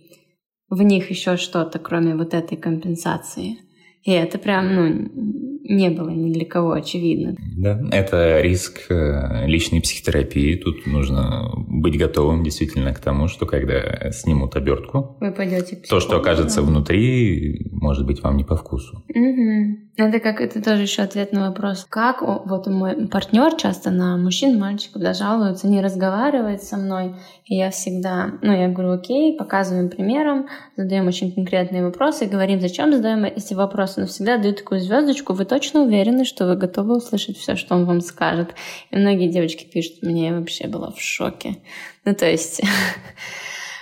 в 0.68 0.83
них 0.83 1.11
еще 1.11 1.37
что-то, 1.37 1.79
кроме 1.79 2.14
вот 2.14 2.33
этой 2.33 2.57
компенсации. 2.57 3.59
И 4.03 4.12
это 4.12 4.38
прям, 4.38 4.75
ну, 4.75 5.49
не 5.62 5.90
было 5.90 6.11
ни 6.11 6.33
для 6.33 6.44
кого 6.44 6.73
очевидно. 6.73 7.37
Да, 7.57 7.81
это 7.92 8.40
риск 8.40 8.90
э, 8.90 9.46
личной 9.46 9.81
психотерапии. 9.81 10.57
Тут 10.57 10.87
нужно 10.87 11.51
быть 11.68 11.99
готовым 11.99 12.42
действительно 12.42 12.92
к 12.94 13.01
тому, 13.01 13.29
что 13.29 13.46
когда 13.46 14.11
снимут 14.11 14.57
обертку, 14.57 15.16
вы 15.20 15.33
пойдете 15.33 15.77
то, 15.77 16.01
что 16.01 16.16
окажется 16.16 16.62
внутри, 16.62 17.66
может 17.73 18.07
быть 18.07 18.23
вам 18.23 18.37
не 18.37 18.44
по 18.44 18.57
вкусу. 18.57 19.05
Угу. 19.09 19.90
Это 19.96 20.18
как 20.18 20.40
это 20.40 20.62
тоже 20.62 20.83
еще 20.83 21.03
ответ 21.03 21.33
на 21.33 21.49
вопрос. 21.49 21.87
Как 21.88 22.23
вот 22.23 22.66
мой 22.66 23.09
партнер 23.09 23.55
часто 23.57 23.90
на 23.90 24.16
мужчин, 24.16 24.59
мальчиков 24.59 25.03
да, 25.03 25.12
жалуется, 25.12 25.68
не 25.68 25.83
разговаривает 25.83 26.62
со 26.62 26.77
мной. 26.77 27.16
И 27.44 27.57
я 27.57 27.70
всегда, 27.70 28.33
ну, 28.42 28.53
я 28.53 28.68
говорю, 28.68 28.92
окей, 28.92 29.37
показываем 29.37 29.90
примером, 29.90 30.46
задаем 30.77 31.07
очень 31.07 31.33
конкретные 31.35 31.85
вопросы, 31.85 32.27
говорим, 32.27 32.61
зачем 32.61 32.92
задаем 32.92 33.25
эти 33.25 33.55
вопросы, 33.55 34.01
но 34.01 34.07
всегда 34.07 34.38
даю 34.38 34.55
такую 34.55 34.81
звездочку, 34.81 35.35
вы 35.35 35.44
точно 35.50 35.82
уверены, 35.82 36.24
что 36.24 36.46
вы 36.46 36.56
готовы 36.56 36.96
услышать 36.96 37.36
все, 37.36 37.56
что 37.56 37.74
он 37.74 37.84
вам 37.84 38.00
скажет. 38.00 38.54
И 38.90 38.96
многие 38.96 39.28
девочки 39.28 39.64
пишут, 39.64 40.02
мне 40.02 40.32
вообще 40.32 40.66
была 40.66 40.90
в 40.90 41.00
шоке. 41.00 41.56
Ну, 42.04 42.14
то 42.14 42.26
есть... 42.26 42.62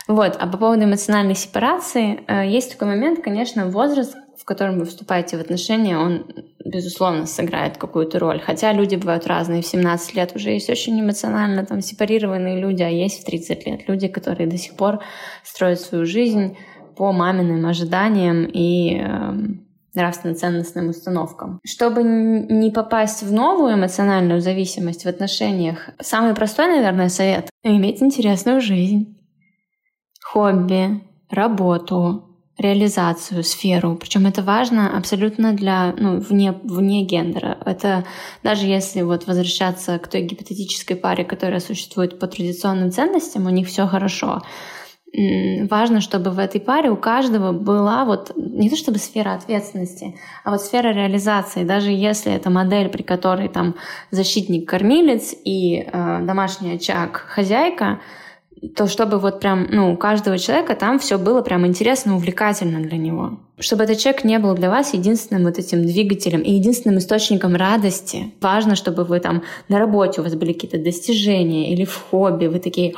Вот, 0.09 0.37
а 0.41 0.47
по 0.47 0.57
поводу 0.57 0.85
эмоциональной 0.85 1.35
сепарации, 1.35 2.21
э, 2.29 2.49
есть 2.49 2.73
такой 2.73 2.89
момент, 2.89 3.23
конечно, 3.23 3.67
возраст, 3.69 4.17
котором 4.49 4.79
вы 4.79 4.87
вступаете 4.87 5.37
в 5.37 5.41
отношения, 5.41 5.99
он, 5.99 6.25
безусловно, 6.65 7.27
сыграет 7.27 7.77
какую-то 7.77 8.19
роль. 8.19 8.41
Хотя 8.41 8.73
люди 8.73 8.97
бывают 8.97 9.27
разные. 9.27 9.61
В 9.61 9.67
17 9.67 10.15
лет 10.15 10.33
уже 10.35 10.51
есть 10.51 10.71
очень 10.71 10.99
эмоционально 10.99 11.67
там 11.67 11.83
сепарированные 11.83 12.59
люди, 12.59 12.83
а 12.83 12.89
есть 12.89 13.21
в 13.21 13.27
30 13.27 13.67
лет 13.67 13.89
люди, 13.89 14.09
которые 14.09 14.49
до 14.49 14.57
сих 14.57 14.75
пор 14.75 15.01
строят 15.45 15.81
свою 15.81 16.07
жизнь 16.07 16.57
по 16.97 17.13
маминым 17.13 17.67
ожиданиям 17.67 18.47
и 18.47 19.03
э, 19.03 19.33
нравственно-ценностным 19.99 20.89
установкам. 20.89 21.61
Чтобы 21.65 22.03
не 22.03 22.71
попасть 22.71 23.23
в 23.23 23.33
новую 23.33 23.75
эмоциональную 23.75 24.41
зависимость 24.41 25.05
в 25.05 25.09
отношениях, 25.09 25.91
самый 26.01 26.35
простой, 26.35 26.69
наверное, 26.69 27.09
совет— 27.09 27.51
иметь 27.63 28.03
интересную 28.03 28.61
жизнь, 28.61 29.19
хобби, 30.23 31.03
работу, 31.31 32.25
реализацию, 32.59 33.45
сферу. 33.45 33.97
Причем 33.97 34.27
это 34.27 34.43
важно 34.43 34.97
абсолютно 34.97 35.53
для, 35.53 35.95
ну, 35.97 36.19
вне, 36.19 36.53
вне 36.65 37.05
гендера. 37.05 37.57
Это 37.65 38.05
даже 38.43 38.67
если 38.67 39.03
вот 39.03 39.27
возвращаться 39.27 39.99
к 39.99 40.09
той 40.09 40.23
гипотетической 40.23 40.97
паре, 40.97 41.25
которая 41.25 41.61
существует 41.61 42.19
по 42.19 42.27
традиционным 42.27 42.91
ценностям, 42.91 43.47
у 43.47 43.51
них 43.51 43.69
все 43.69 43.87
хорошо. 43.87 44.43
Важно, 45.71 46.01
чтобы 46.01 46.31
в 46.31 46.39
этой 46.39 46.61
паре 46.61 46.91
у 46.91 46.97
каждого 46.97 47.53
была 47.53 48.05
вот 48.05 48.33
не 48.37 48.69
то 48.69 48.77
чтобы 48.77 48.99
сфера 48.99 49.35
ответственности, 49.35 50.15
а 50.45 50.51
вот 50.51 50.63
сфера 50.63 50.93
реализации. 50.93 51.65
Даже 51.65 51.91
если 51.91 52.33
это 52.33 52.51
модель, 52.51 52.89
при 52.89 53.03
которой 53.03 53.49
там 53.49 53.75
защитник-кормилец 54.11 55.35
и 55.45 55.81
э, 55.81 56.21
домашний 56.23 56.75
очаг 56.75 57.25
хозяйка, 57.29 58.01
то 58.77 58.87
чтобы 58.87 59.19
вот 59.19 59.41
прям, 59.41 59.67
ну, 59.71 59.93
у 59.93 59.97
каждого 59.97 60.39
человека 60.39 60.75
там 60.75 60.99
все 60.99 61.19
было 61.19 61.43
прям 61.43 61.67
интересно, 61.67 62.17
увлекательно 62.17 62.81
для 62.81 62.97
него. 62.97 63.39
Чтобы 63.61 63.85
этот 63.85 63.99
человек 63.99 64.25
не 64.25 64.39
был 64.39 64.55
для 64.55 64.71
вас 64.71 64.95
единственным 64.95 65.45
вот 65.45 65.59
этим 65.59 65.83
двигателем 65.83 66.43
и 66.43 66.53
единственным 66.53 66.99
источником 66.99 67.57
радости. 67.57 68.33
Важно, 68.41 68.77
чтобы 68.77 69.05
вы 69.05 69.19
там 69.21 69.43
на 69.69 69.79
работе 69.79 70.21
у 70.21 70.25
вас 70.25 70.35
были 70.35 70.53
какие-то 70.53 70.79
достижения 70.79 71.73
или 71.73 71.85
в 71.85 71.95
хобби, 72.11 72.47
вы 72.47 72.61
такие, 72.61 72.95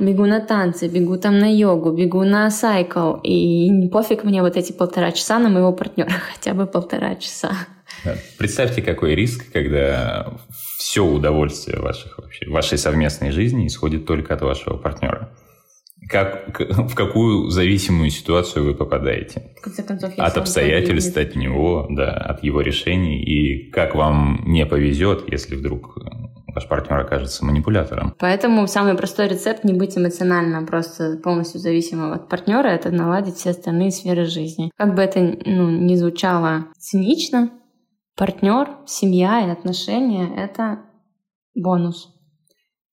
бегу 0.00 0.26
на 0.26 0.40
танцы, 0.40 0.88
бегу 0.88 1.16
там 1.16 1.38
на 1.38 1.52
йогу, 1.52 1.92
бегу 1.92 2.24
на 2.24 2.50
сайкл, 2.50 3.14
и 3.22 3.88
пофиг 3.88 4.24
мне 4.24 4.42
вот 4.42 4.56
эти 4.56 4.72
полтора 4.72 5.12
часа 5.12 5.38
на 5.38 5.48
моего 5.48 5.72
партнера, 5.72 6.10
хотя 6.34 6.54
бы 6.54 6.66
полтора 6.66 7.14
часа. 7.14 7.52
Представьте, 8.38 8.82
какой 8.82 9.14
риск, 9.14 9.52
когда 9.52 10.32
все 10.78 11.04
удовольствие 11.04 11.80
ваших, 11.80 12.18
вообще, 12.18 12.48
вашей 12.48 12.78
совместной 12.78 13.30
жизни 13.30 13.66
исходит 13.66 14.06
только 14.06 14.34
от 14.34 14.42
вашего 14.42 14.76
партнера. 14.76 15.30
Как, 16.08 16.58
в 16.58 16.94
какую 16.94 17.48
зависимую 17.48 18.10
ситуацию 18.10 18.64
вы 18.64 18.74
попадаете? 18.74 19.52
В 19.58 19.62
конце 19.62 19.82
концов, 19.84 20.12
от 20.16 20.36
обстоятельств, 20.36 21.16
от 21.16 21.36
него, 21.36 21.86
да, 21.90 22.10
от 22.10 22.42
его 22.42 22.60
решений. 22.60 23.22
И 23.22 23.70
как 23.70 23.94
вам 23.94 24.42
не 24.46 24.66
повезет, 24.66 25.30
если 25.30 25.54
вдруг 25.54 25.96
ваш 26.54 26.68
партнер 26.68 26.98
окажется 26.98 27.44
манипулятором. 27.44 28.14
Поэтому 28.18 28.66
самый 28.66 28.94
простой 28.94 29.28
рецепт 29.28 29.64
не 29.64 29.72
быть 29.72 29.96
эмоционально 29.96 30.66
просто 30.66 31.18
полностью 31.22 31.60
зависимым 31.60 32.12
от 32.12 32.28
партнера, 32.28 32.68
это 32.68 32.90
наладить 32.90 33.36
все 33.36 33.50
остальные 33.50 33.90
сферы 33.90 34.26
жизни. 34.26 34.70
Как 34.76 34.94
бы 34.94 35.02
это 35.02 35.20
ну, 35.20 35.70
не 35.70 35.96
звучало 35.96 36.66
цинично, 36.78 37.50
Партнер, 38.16 38.68
семья 38.86 39.46
и 39.46 39.50
отношения— 39.50 40.34
это 40.36 40.84
бонус. 41.54 42.14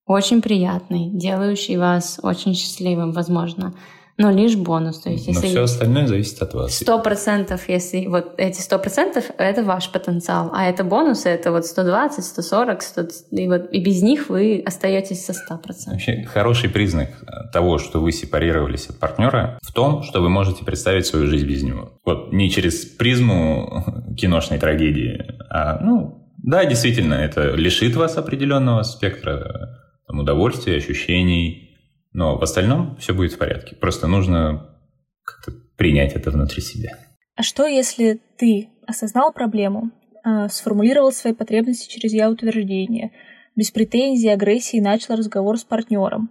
Очень 0.06 0.42
приятный, 0.42 1.12
делающий 1.12 1.78
вас 1.78 2.20
очень 2.24 2.56
счастливым, 2.56 3.12
возможно 3.12 3.76
но 4.20 4.32
лишь 4.32 4.58
бонус. 4.58 5.00
То 5.00 5.10
есть, 5.10 5.28
если 5.28 5.46
но 5.46 5.48
все 5.48 5.64
остальное 5.64 6.06
зависит 6.06 6.42
от 6.42 6.54
вас. 6.54 6.76
Сто 6.76 7.00
процентов, 7.00 7.70
если 7.70 8.06
вот 8.06 8.34
эти 8.38 8.60
сто 8.60 8.78
процентов, 8.78 9.24
это 9.38 9.64
ваш 9.64 9.90
потенциал, 9.90 10.52
а 10.54 10.66
это 10.66 10.84
бонусы, 10.84 11.30
это 11.30 11.52
вот 11.52 11.66
120, 11.66 12.24
140, 12.24 12.82
100, 12.82 13.02
и, 13.32 13.48
вот, 13.48 13.70
и 13.72 13.82
без 13.82 14.02
них 14.02 14.30
вы 14.30 14.62
остаетесь 14.66 15.26
со 15.26 15.32
100%. 15.32 15.62
Вообще, 15.88 16.24
хороший 16.26 16.70
признак 16.70 17.10
того, 17.54 17.78
что 17.78 18.02
вы 18.02 18.12
сепарировались 18.12 18.90
от 18.90 19.00
партнера, 19.00 19.58
в 19.62 19.72
том, 19.72 20.04
что 20.04 20.22
вы 20.22 20.30
можете 20.30 20.66
представить 20.66 21.06
свою 21.06 21.26
жизнь 21.26 21.48
без 21.48 21.64
него. 21.64 21.94
Вот 22.04 22.34
не 22.34 22.52
через 22.52 22.86
призму 22.86 23.86
киношной 24.18 24.60
трагедии, 24.60 25.26
а, 25.50 25.80
ну, 25.80 26.30
да, 26.44 26.66
действительно, 26.66 27.14
это 27.14 27.52
лишит 27.52 27.96
вас 27.96 28.18
определенного 28.18 28.84
спектра 28.84 29.80
там, 30.08 30.20
удовольствия, 30.20 30.76
ощущений, 30.76 31.69
но 32.14 32.38
в 32.38 32.44
остальном 32.44 32.98
все 32.98 33.14
будет 33.14 33.34
в 33.34 33.38
порядке. 33.38 33.76
Просто 33.76 34.08
нужно 34.08 34.78
как-то 35.24 35.52
принять 35.78 36.14
это 36.14 36.32
внутри 36.32 36.62
себя. 36.62 36.98
А 37.36 37.44
что, 37.44 37.66
если 37.66 38.20
ты 38.38 38.70
осознал 38.86 39.32
проблему, 39.32 39.92
а, 40.24 40.50
сформулировал 40.50 41.12
свои 41.12 41.34
потребности 41.34 41.90
через 41.90 42.14
я-утверждение, 42.14 43.12
без 43.56 43.72
претензий, 43.72 44.30
агрессии 44.30 44.80
начал 44.80 45.16
разговор 45.16 45.58
с 45.58 45.64
партнером, 45.64 46.30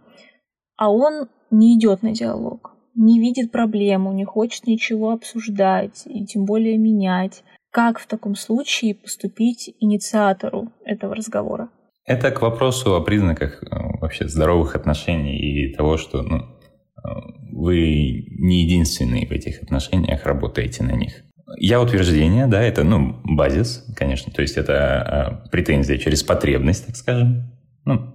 а 0.76 0.90
он 0.90 1.28
не 1.50 1.78
идет 1.78 2.02
на 2.02 2.12
диалог, 2.12 2.74
не 2.94 3.20
видит 3.20 3.50
проблему, 3.50 4.12
не 4.12 4.24
хочет 4.24 4.66
ничего 4.66 5.10
обсуждать 5.12 6.02
и 6.06 6.26
тем 6.26 6.44
более 6.44 6.78
менять. 6.78 7.42
Как 7.70 7.98
в 7.98 8.06
таком 8.06 8.34
случае 8.34 8.94
поступить 8.94 9.74
инициатору 9.78 10.72
этого 10.84 11.14
разговора? 11.14 11.70
Это 12.08 12.30
к 12.30 12.40
вопросу 12.40 12.94
о 12.94 13.02
признаках 13.02 13.62
э, 13.62 13.66
вообще 14.00 14.26
здоровых 14.28 14.74
отношений 14.74 15.36
и 15.36 15.74
того, 15.74 15.98
что 15.98 16.22
ну, 16.22 16.38
э, 16.38 17.08
вы 17.52 18.24
не 18.30 18.62
единственные 18.62 19.26
в 19.26 19.30
этих 19.30 19.62
отношениях, 19.62 20.24
работаете 20.24 20.84
на 20.84 20.92
них. 20.92 21.22
Я 21.58 21.82
утверждение, 21.82 22.46
да, 22.46 22.62
это, 22.62 22.82
ну, 22.82 23.20
базис, 23.24 23.84
конечно, 23.94 24.32
то 24.32 24.40
есть 24.40 24.56
это 24.56 25.42
э, 25.44 25.50
претензия 25.50 25.98
через 25.98 26.22
потребность, 26.22 26.86
так 26.86 26.96
скажем. 26.96 27.52
Ну, 27.84 28.14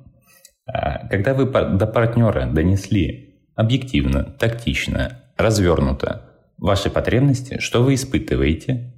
а 0.65 1.07
когда 1.09 1.35
вы 1.35 1.45
до 1.45 1.85
партнера 1.85 2.47
донесли 2.47 3.35
объективно, 3.53 4.23
тактично, 4.23 5.21
развернуто 5.37 6.31
ваши 6.57 6.89
потребности, 6.89 7.59
что 7.59 7.83
вы 7.83 7.93
испытываете, 7.93 8.92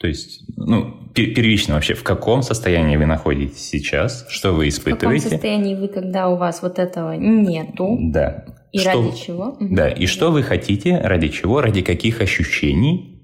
то 0.00 0.06
есть, 0.06 0.44
ну, 0.56 1.10
первично 1.12 1.74
вообще, 1.74 1.92
в 1.92 2.02
каком 2.02 2.42
состоянии 2.42 2.96
вы 2.96 3.04
находитесь 3.04 3.68
сейчас, 3.68 4.24
что 4.30 4.52
вы 4.52 4.68
испытываете? 4.68 5.20
В 5.20 5.24
каком 5.24 5.38
состоянии 5.38 5.74
вы, 5.74 5.88
когда 5.88 6.30
у 6.30 6.36
вас 6.36 6.62
вот 6.62 6.78
этого 6.78 7.12
нету? 7.16 7.98
Да. 8.00 8.46
И 8.72 8.78
что, 8.78 8.92
ради 8.92 9.16
чего? 9.18 9.58
Да, 9.60 9.90
и 9.90 10.06
что 10.06 10.30
вы 10.30 10.42
хотите, 10.42 10.98
ради 10.98 11.28
чего, 11.28 11.60
ради 11.60 11.82
каких 11.82 12.22
ощущений 12.22 13.20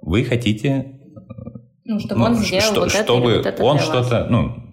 вы 0.00 0.22
хотите... 0.22 1.00
Ну, 1.84 1.98
чтобы 1.98 2.20
ну, 2.20 2.24
он 2.26 2.34
сделал 2.36 2.62
что, 2.62 2.80
вот 2.82 2.92
чтобы 2.92 3.30
это, 3.32 3.38
вот 3.38 3.46
это 3.46 3.62
он 3.64 3.78
что-то, 3.80 4.26
ну, 4.30 4.72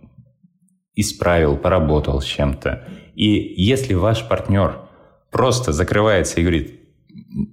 исправил, 0.93 1.57
поработал 1.57 2.21
с 2.21 2.25
чем-то. 2.25 2.88
И 3.15 3.25
если 3.59 3.95
ваш 3.95 4.27
партнер 4.27 4.81
просто 5.31 5.73
закрывается 5.73 6.39
и 6.39 6.43
говорит, 6.43 6.79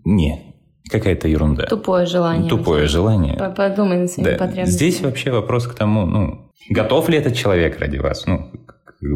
не, 0.04 0.45
какая-то 0.88 1.28
ерунда. 1.28 1.66
Тупое 1.66 2.06
желание. 2.06 2.48
Тупое 2.48 2.86
желание. 2.86 3.36
Подумай 3.56 3.98
над 3.98 4.10
своими 4.10 4.30
да. 4.30 4.38
потребностями. 4.38 4.76
Здесь 4.76 5.00
вообще 5.00 5.30
вопрос 5.30 5.66
к 5.66 5.74
тому, 5.74 6.06
ну, 6.06 6.52
готов 6.70 7.08
ли 7.08 7.18
этот 7.18 7.34
человек 7.34 7.80
ради 7.80 7.98
вас, 7.98 8.26
ну, 8.26 8.50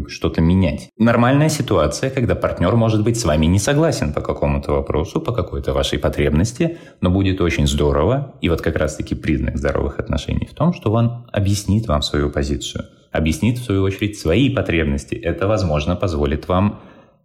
что-то 0.07 0.41
менять. 0.41 0.89
Нормальная 0.97 1.49
ситуация, 1.49 2.09
когда 2.09 2.35
партнер 2.35 2.75
может 2.75 3.03
быть 3.03 3.19
с 3.19 3.25
вами 3.25 3.47
не 3.47 3.59
согласен 3.59 4.13
по 4.13 4.21
какому-то 4.21 4.73
вопросу, 4.73 5.19
по 5.19 5.31
какой-то 5.33 5.73
вашей 5.73 5.99
потребности, 5.99 6.77
но 7.01 7.09
будет 7.09 7.41
очень 7.41 7.67
здорово, 7.67 8.35
и 8.41 8.49
вот 8.49 8.61
как 8.61 8.75
раз-таки 8.75 9.15
признак 9.15 9.57
здоровых 9.57 9.99
отношений 9.99 10.47
в 10.49 10.53
том, 10.53 10.73
что 10.73 10.91
он 10.91 11.25
объяснит 11.31 11.87
вам 11.87 12.01
свою 12.01 12.29
позицию, 12.29 12.85
объяснит 13.11 13.57
в 13.57 13.63
свою 13.63 13.83
очередь 13.83 14.19
свои 14.19 14.53
потребности. 14.53 15.15
Это, 15.15 15.47
возможно, 15.47 15.95
позволит 15.95 16.47
вам 16.47 16.79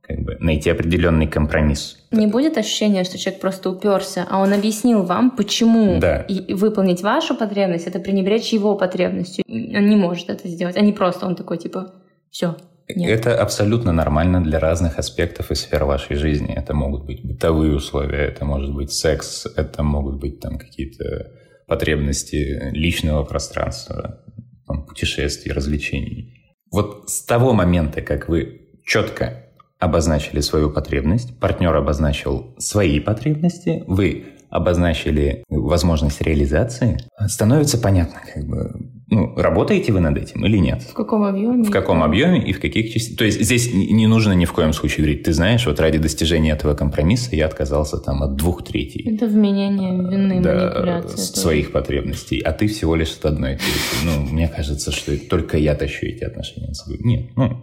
как 0.06 0.20
бы 0.20 0.36
найти 0.38 0.70
определенный 0.70 1.26
компромисс. 1.26 1.98
Не 2.12 2.26
будет 2.26 2.56
ощущения, 2.56 3.04
что 3.04 3.18
человек 3.18 3.40
просто 3.40 3.70
уперся, 3.70 4.26
а 4.30 4.40
он 4.40 4.52
объяснил 4.52 5.02
вам, 5.02 5.32
почему 5.32 5.98
да. 5.98 6.20
и 6.22 6.54
выполнить 6.54 7.02
вашу 7.02 7.34
потребность 7.34 7.86
это 7.86 7.98
пренебречь 7.98 8.52
его 8.52 8.76
потребностью. 8.76 9.44
Он 9.48 9.88
не 9.88 9.96
может 9.96 10.30
это 10.30 10.48
сделать, 10.48 10.76
а 10.76 10.80
не 10.80 10.92
просто 10.92 11.26
он 11.26 11.34
такой 11.34 11.58
типа 11.58 11.94
все. 12.30 12.56
Нет. 12.88 13.10
Это 13.10 13.40
абсолютно 13.40 13.90
нормально 13.90 14.40
для 14.44 14.60
разных 14.60 15.00
аспектов 15.00 15.50
и 15.50 15.56
сфер 15.56 15.84
вашей 15.84 16.14
жизни. 16.14 16.54
Это 16.54 16.72
могут 16.72 17.04
быть 17.04 17.24
бытовые 17.24 17.74
условия, 17.74 18.26
это 18.26 18.44
может 18.44 18.72
быть 18.72 18.92
секс, 18.92 19.44
это 19.56 19.82
могут 19.82 20.20
быть 20.20 20.38
там 20.38 20.56
какие-то 20.56 21.32
потребности 21.66 22.70
личного 22.70 23.24
пространства, 23.24 24.20
там, 24.68 24.86
путешествий, 24.86 25.52
развлечений. 25.52 26.54
Вот 26.70 27.10
с 27.10 27.24
того 27.24 27.54
момента, 27.54 28.02
как 28.02 28.28
вы 28.28 28.68
четко 28.84 29.45
обозначили 29.78 30.40
свою 30.40 30.70
потребность, 30.70 31.38
партнер 31.38 31.74
обозначил 31.74 32.54
свои 32.58 33.00
потребности, 33.00 33.84
вы 33.86 34.24
обозначили 34.48 35.44
возможность 35.48 36.22
реализации, 36.22 36.98
становится 37.26 37.78
понятно, 37.78 38.20
как 38.32 38.46
бы, 38.46 38.70
ну, 39.08 39.34
работаете 39.36 39.92
вы 39.92 40.00
над 40.00 40.16
этим 40.16 40.46
или 40.46 40.56
нет? 40.56 40.82
В 40.82 40.94
каком 40.94 41.24
объеме? 41.24 41.64
В 41.64 41.70
каком 41.70 42.02
объеме 42.02 42.42
и 42.42 42.52
в 42.52 42.60
каких 42.60 42.92
частях? 42.92 43.18
То 43.18 43.24
есть 43.24 43.40
здесь 43.40 43.72
не 43.74 44.06
нужно 44.06 44.32
ни 44.32 44.44
в 44.44 44.52
коем 44.52 44.72
случае 44.72 45.04
говорить, 45.04 45.24
ты 45.24 45.32
знаешь, 45.32 45.66
вот 45.66 45.80
ради 45.80 45.98
достижения 45.98 46.52
этого 46.52 46.74
компромисса 46.74 47.34
я 47.36 47.46
отказался 47.46 47.98
там 47.98 48.22
от 48.22 48.36
двух 48.36 48.64
третей. 48.64 49.14
Это 49.14 49.26
вменение 49.26 49.92
вины, 49.92 50.40
да, 50.40 50.70
манипуляция. 50.70 51.16
своих 51.18 51.72
потребностей, 51.72 52.40
а 52.40 52.52
ты 52.52 52.68
всего 52.68 52.94
лишь 52.94 53.14
от 53.16 53.26
одной 53.26 53.56
трети. 53.56 54.04
Ну, 54.04 54.32
мне 54.32 54.48
кажется, 54.48 54.92
что 54.92 55.18
только 55.28 55.58
я 55.58 55.74
тащу 55.74 56.06
эти 56.06 56.24
отношения 56.24 56.72
с 56.72 56.82
собой. 56.82 57.00
Нет, 57.02 57.30
ну, 57.36 57.62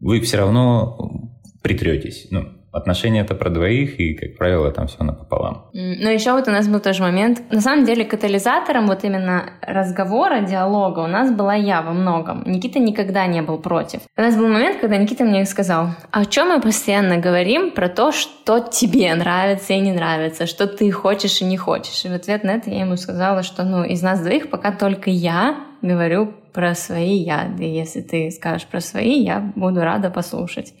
вы 0.00 0.20
все 0.20 0.38
равно 0.38 1.31
притретесь. 1.62 2.26
Ну, 2.30 2.48
отношения 2.72 3.20
это 3.20 3.34
про 3.34 3.50
двоих, 3.50 4.00
и, 4.00 4.14
как 4.14 4.36
правило, 4.36 4.72
там 4.72 4.86
все 4.86 5.04
напополам. 5.04 5.66
Но 5.72 6.10
еще 6.10 6.32
вот 6.32 6.48
у 6.48 6.50
нас 6.50 6.66
был 6.68 6.80
тоже 6.80 7.02
момент. 7.02 7.42
На 7.50 7.60
самом 7.60 7.84
деле, 7.84 8.04
катализатором 8.04 8.86
вот 8.86 9.04
именно 9.04 9.52
разговора, 9.60 10.40
диалога 10.40 11.00
у 11.00 11.06
нас 11.06 11.30
была 11.30 11.54
я 11.54 11.82
во 11.82 11.92
многом. 11.92 12.42
Никита 12.46 12.78
никогда 12.78 13.26
не 13.26 13.42
был 13.42 13.58
против. 13.58 14.00
У 14.16 14.20
нас 14.20 14.36
был 14.36 14.48
момент, 14.48 14.80
когда 14.80 14.96
Никита 14.96 15.24
мне 15.24 15.44
сказал, 15.44 15.88
о 16.10 16.24
чем 16.24 16.48
мы 16.48 16.60
постоянно 16.60 17.18
говорим 17.18 17.72
про 17.72 17.88
то, 17.88 18.10
что 18.10 18.60
тебе 18.60 19.14
нравится 19.14 19.74
и 19.74 19.80
не 19.80 19.92
нравится, 19.92 20.46
что 20.46 20.66
ты 20.66 20.90
хочешь 20.90 21.42
и 21.42 21.44
не 21.44 21.58
хочешь. 21.58 22.04
И 22.04 22.08
в 22.08 22.12
ответ 22.12 22.42
на 22.42 22.52
это 22.52 22.70
я 22.70 22.80
ему 22.80 22.96
сказала, 22.96 23.42
что 23.42 23.64
ну 23.64 23.84
из 23.84 24.02
нас 24.02 24.20
двоих 24.20 24.48
пока 24.48 24.72
только 24.72 25.10
я 25.10 25.56
говорю 25.82 26.32
про 26.54 26.74
свои 26.74 27.16
я. 27.16 27.54
И 27.58 27.64
если 27.64 28.00
ты 28.00 28.30
скажешь 28.30 28.66
про 28.66 28.80
свои, 28.80 29.22
я 29.22 29.52
буду 29.54 29.80
рада 29.80 30.10
послушать. 30.10 30.72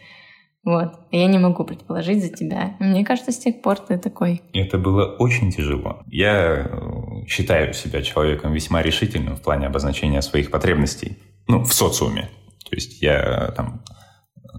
Вот. 0.64 0.92
Я 1.10 1.26
не 1.26 1.38
могу 1.38 1.64
предположить 1.64 2.22
за 2.22 2.28
тебя. 2.28 2.76
Мне 2.78 3.04
кажется, 3.04 3.32
с 3.32 3.38
тех 3.38 3.62
пор 3.62 3.78
ты 3.78 3.98
такой. 3.98 4.42
Это 4.52 4.78
было 4.78 5.06
очень 5.18 5.50
тяжело. 5.50 6.02
Я 6.06 6.68
э, 6.70 7.26
считаю 7.26 7.72
себя 7.74 8.02
человеком 8.02 8.52
весьма 8.52 8.80
решительным 8.80 9.36
в 9.36 9.42
плане 9.42 9.66
обозначения 9.66 10.22
своих 10.22 10.50
потребностей. 10.50 11.18
Ну, 11.48 11.64
в 11.64 11.72
социуме. 11.72 12.30
То 12.68 12.76
есть 12.76 13.02
я 13.02 13.52
там 13.56 13.82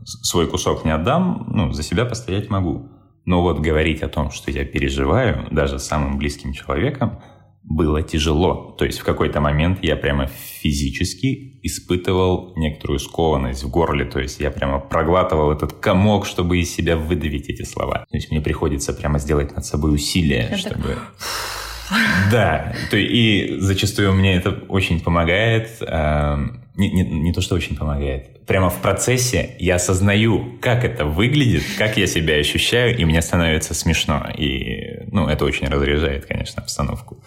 свой 0.06 0.48
кусок 0.48 0.84
не 0.84 0.92
отдам, 0.92 1.46
ну, 1.50 1.72
за 1.72 1.84
себя 1.84 2.06
постоять 2.06 2.50
могу. 2.50 2.90
Но 3.26 3.42
вот 3.42 3.60
говорить 3.60 4.04
о 4.04 4.10
том, 4.10 4.32
что 4.32 4.52
я 4.52 4.66
переживаю, 4.66 5.48
даже 5.52 5.80
самым 5.80 6.18
близким 6.18 6.52
человеком, 6.52 7.22
было 7.64 8.02
тяжело. 8.02 8.76
То 8.78 8.86
есть 8.86 9.00
в 9.00 9.04
какой-то 9.04 9.40
момент 9.40 9.80
я 9.82 9.96
прямо 9.96 10.28
физически 10.28 11.60
испытывал 11.64 12.54
некоторую 12.56 13.00
скованность 13.00 13.64
в 13.64 13.70
горле. 13.70 14.06
То 14.06 14.20
есть 14.20 14.40
я 14.40 14.52
прямо 14.52 14.80
проглатывал 14.80 15.52
этот 15.52 15.74
комок, 15.74 16.26
чтобы 16.26 16.60
из 16.60 16.74
себя 16.74 16.98
выдавить 16.98 17.50
эти 17.50 17.64
слова. 17.64 18.06
То 18.10 18.18
есть 18.18 18.32
мне 18.32 18.42
приходится 18.42 18.94
прямо 18.94 19.18
сделать 19.20 19.56
над 19.56 19.66
собой 19.66 19.96
усилие, 19.96 20.50
я 20.52 20.58
чтобы... 20.58 20.98
Да, 22.32 22.74
то 22.90 22.98
и 22.98 23.60
зачастую 23.60 24.14
мне 24.14 24.36
это 24.36 24.52
очень 24.70 25.00
помогает. 25.00 25.78
Эм, 25.82 26.64
не, 26.76 26.90
не, 26.90 27.04
не 27.04 27.34
то, 27.34 27.42
что 27.42 27.56
очень 27.56 27.76
помогает. 27.76 28.46
Прямо 28.46 28.70
в 28.70 28.82
процессе 28.82 29.56
я 29.60 29.76
осознаю, 29.76 30.58
как 30.60 30.84
это 30.84 31.06
выглядит, 31.06 31.64
как 31.78 31.98
я 31.98 32.08
себя 32.08 32.36
ощущаю, 32.36 32.98
и 32.98 33.06
мне 33.06 33.22
становится 33.22 33.74
смешно. 33.74 34.28
И, 34.38 35.06
ну, 35.12 35.28
это 35.28 35.46
очень 35.46 35.68
разряжает, 35.68 36.26
конечно, 36.26 36.64
обстановку. 36.64 37.23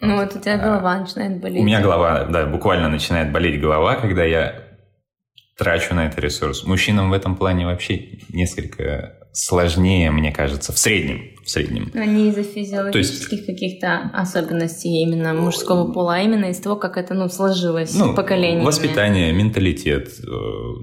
Ну 0.00 0.16
вот 0.16 0.34
у 0.36 0.40
тебя 0.40 0.54
а, 0.54 0.58
голова 0.58 1.00
начинает 1.00 1.40
болеть. 1.40 1.60
У 1.60 1.64
меня 1.64 1.80
голова, 1.80 2.24
да, 2.24 2.46
буквально 2.46 2.88
начинает 2.88 3.32
болеть 3.32 3.60
голова, 3.60 3.96
когда 3.96 4.24
я 4.24 4.68
трачу 5.56 5.94
на 5.94 6.06
это 6.06 6.20
ресурс. 6.20 6.64
Мужчинам 6.64 7.10
в 7.10 7.12
этом 7.12 7.34
плане 7.36 7.66
вообще 7.66 8.20
несколько 8.32 9.18
сложнее, 9.32 10.10
мне 10.10 10.32
кажется, 10.32 10.72
в 10.72 10.78
среднем. 10.78 11.36
В 11.44 11.50
среднем. 11.50 11.90
Они 11.94 12.28
из-за 12.28 12.42
физиологических 12.42 13.32
есть, 13.32 13.46
каких-то 13.46 14.10
особенностей 14.12 15.02
именно 15.02 15.32
мужского 15.34 15.92
пола, 15.92 16.16
а 16.16 16.20
именно 16.20 16.46
из 16.46 16.58
того, 16.58 16.76
как 16.76 16.96
это 16.96 17.14
ну, 17.14 17.28
сложилось 17.28 17.94
ну, 17.94 18.14
поколениями. 18.14 18.64
Воспитание, 18.64 19.32
менталитет. 19.32 20.08
Э, 20.20 20.30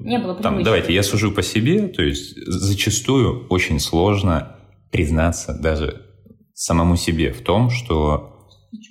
Не 0.03 0.19
было 0.19 0.35
Там, 0.35 0.63
Давайте, 0.63 0.93
я 0.93 1.03
сужу 1.03 1.31
по 1.31 1.43
себе, 1.43 1.87
то 1.87 2.01
есть 2.01 2.35
зачастую 2.47 3.47
очень 3.49 3.79
сложно 3.79 4.57
признаться 4.91 5.53
даже 5.53 6.01
самому 6.53 6.95
себе 6.95 7.31
в 7.31 7.41
том, 7.41 7.69
что 7.69 8.34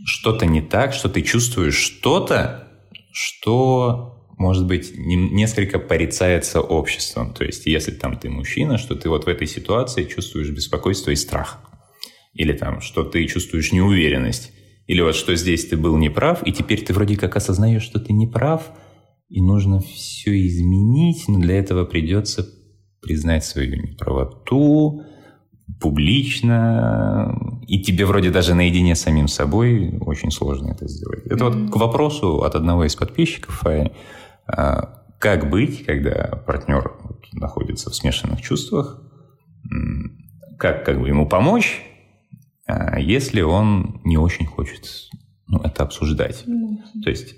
что-то 0.05 0.47
не 0.47 0.63
так, 0.63 0.93
что 0.93 1.09
ты 1.09 1.23
чувствуешь 1.23 1.77
что-то, 1.77 2.69
что, 3.13 4.27
может 4.39 4.67
быть, 4.67 4.93
несколько 4.97 5.79
порицается 5.79 6.61
обществом. 6.61 7.35
То 7.35 7.45
есть, 7.45 7.67
если 7.67 7.93
там 7.93 8.19
ты 8.19 8.29
мужчина, 8.29 8.79
что 8.79 8.95
ты 8.95 9.09
вот 9.09 9.25
в 9.25 9.29
этой 9.29 9.47
ситуации 9.47 10.05
чувствуешь 10.05 10.51
беспокойство 10.51 11.11
и 11.11 11.17
страх. 11.17 11.61
Или 12.33 12.53
там, 12.53 12.81
что 12.81 13.05
ты 13.05 13.27
чувствуешь 13.27 13.73
неуверенность. 13.73 14.53
Или 14.87 15.01
вот 15.01 15.15
что 15.15 15.35
здесь 15.35 15.67
ты 15.67 15.77
был 15.77 15.97
неправ, 15.97 16.47
и 16.47 16.53
теперь 16.53 16.85
ты 16.85 16.93
вроде 16.93 17.17
как 17.17 17.37
осознаешь, 17.37 17.83
что 17.83 18.01
ты 18.01 18.13
неправ, 18.13 18.73
и 19.29 19.41
нужно 19.41 19.81
все 19.81 20.47
изменить, 20.47 21.27
но 21.29 21.39
для 21.39 21.59
этого 21.59 21.85
придется 21.85 22.47
признать 23.01 23.45
свою 23.45 23.77
неправоту, 23.77 25.03
публично, 25.81 27.61
и 27.67 27.83
тебе 27.83 28.07
вроде 28.07 28.31
даже 28.31 28.55
наедине 28.55 28.95
с 28.95 29.03
самим 29.03 29.29
собой 29.29 29.99
очень 30.01 30.31
сложно 30.31 30.73
это 30.73 30.87
сделать. 30.89 31.27
Это 31.27 31.45
mm-hmm. 31.45 31.63
вот 31.63 31.73
к 31.73 31.77
вопросу 31.77 32.43
от 32.43 32.55
одного 32.55 32.85
из 32.85 32.95
подписчиков, 32.97 33.65
а, 34.47 35.03
как 35.19 35.51
быть, 35.51 35.85
когда 35.85 36.43
партнер 36.47 36.93
находится 37.33 37.91
в 37.91 37.95
смешанных 37.95 38.41
чувствах, 38.43 39.01
как, 40.59 40.85
как 40.85 41.01
бы 41.01 41.09
ему 41.09 41.29
помочь, 41.29 41.83
а, 42.67 42.99
если 43.01 43.41
он 43.41 44.01
не 44.05 44.19
очень 44.19 44.47
хочет 44.47 45.11
ну, 45.47 45.59
это 45.59 45.83
обсуждать. 45.83 46.45
Mm-hmm. 46.47 47.03
То 47.03 47.11
есть 47.11 47.37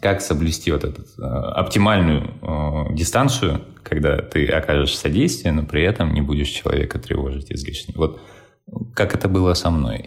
как 0.00 0.20
соблюсти 0.20 0.72
вот 0.72 0.84
эту 0.84 1.02
э, 1.02 1.22
оптимальную 1.22 2.34
э, 2.42 2.94
дистанцию, 2.94 3.62
когда 3.82 4.18
ты 4.18 4.46
окажешь 4.46 4.96
содействие, 4.96 5.52
но 5.52 5.64
при 5.64 5.82
этом 5.82 6.14
не 6.14 6.20
будешь 6.20 6.48
человека 6.48 6.98
тревожить 6.98 7.52
излишне. 7.52 7.94
Вот 7.96 8.20
как 8.94 9.14
это 9.14 9.28
было 9.28 9.54
со 9.54 9.70
мной. 9.70 10.06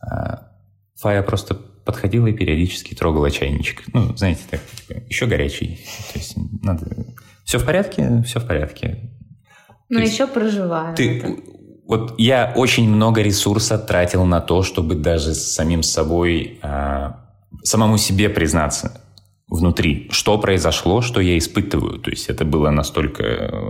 А, 0.00 0.48
Фая 0.96 1.22
просто 1.22 1.54
подходила 1.54 2.26
и 2.26 2.32
периодически 2.32 2.94
трогала 2.94 3.30
чайничек. 3.30 3.82
Ну, 3.92 4.16
знаете, 4.16 4.42
так, 4.50 4.60
типа, 4.60 5.00
еще 5.08 5.26
горячий. 5.26 5.80
То 6.12 6.18
есть 6.18 6.34
надо... 6.62 6.86
Все 7.44 7.58
в 7.58 7.64
порядке? 7.64 8.22
Все 8.26 8.40
в 8.40 8.46
порядке. 8.46 9.10
Ну, 9.88 9.98
еще 9.98 10.26
проживаю. 10.26 10.94
Ты... 10.94 11.18
Это. 11.18 11.36
Вот 11.86 12.14
я 12.18 12.52
очень 12.54 12.86
много 12.86 13.22
ресурса 13.22 13.78
тратил 13.78 14.26
на 14.26 14.42
то, 14.42 14.62
чтобы 14.62 14.94
даже 14.94 15.34
с 15.34 15.54
самим 15.54 15.82
собой, 15.82 16.58
а, 16.62 17.24
самому 17.62 17.96
себе 17.96 18.28
признаться 18.28 19.00
внутри, 19.48 20.08
что 20.10 20.38
произошло, 20.38 21.00
что 21.00 21.20
я 21.20 21.38
испытываю. 21.38 21.98
То 21.98 22.10
есть 22.10 22.28
это 22.28 22.44
было 22.44 22.70
настолько 22.70 23.22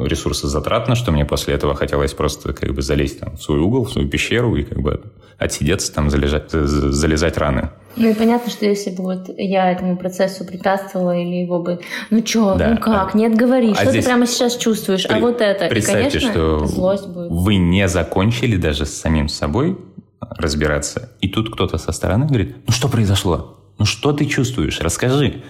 ресурсозатратно, 0.04 0.96
что 0.96 1.12
мне 1.12 1.24
после 1.24 1.54
этого 1.54 1.74
хотелось 1.74 2.14
просто 2.14 2.52
как 2.52 2.74
бы 2.74 2.82
залезть 2.82 3.20
там, 3.20 3.36
в 3.36 3.42
свой 3.42 3.60
угол, 3.60 3.84
в 3.84 3.92
свою 3.92 4.08
пещеру 4.08 4.56
и 4.56 4.64
как 4.64 4.80
бы 4.80 5.12
отсидеться 5.38 5.94
там, 5.94 6.10
залежать, 6.10 6.50
залезать 6.50 7.38
раны. 7.38 7.70
Ну 7.96 8.10
и 8.10 8.14
понятно, 8.14 8.50
что 8.50 8.66
если 8.66 8.90
бы 8.90 9.04
вот 9.04 9.28
я 9.36 9.70
этому 9.70 9.96
процессу 9.96 10.44
препятствовала 10.44 11.16
или 11.16 11.36
его 11.36 11.60
бы, 11.60 11.80
ну 12.10 12.22
чё, 12.22 12.56
да. 12.56 12.70
ну 12.70 12.78
как, 12.78 13.14
нет, 13.14 13.36
говори, 13.36 13.70
а 13.70 13.82
что 13.82 13.92
ты 13.92 14.02
прямо 14.02 14.26
сейчас 14.26 14.56
чувствуешь, 14.56 15.04
а 15.06 15.08
при... 15.08 15.16
а 15.16 15.20
вот 15.20 15.40
это. 15.40 15.68
Представьте, 15.68 16.18
и, 16.18 16.20
конечно, 16.20 16.30
что 16.30 16.66
злость 16.66 17.06
будет. 17.08 17.30
вы 17.30 17.56
не 17.56 17.88
закончили 17.88 18.56
даже 18.56 18.84
с 18.84 18.94
самим 18.94 19.28
собой 19.28 19.78
разбираться, 20.20 21.12
и 21.20 21.28
тут 21.28 21.52
кто-то 21.52 21.78
со 21.78 21.92
стороны 21.92 22.26
говорит, 22.26 22.56
ну 22.66 22.72
что 22.72 22.88
произошло? 22.88 23.58
Ну 23.78 23.84
что 23.84 24.12
ты 24.12 24.26
чувствуешь? 24.26 24.80
Расскажи. 24.80 25.42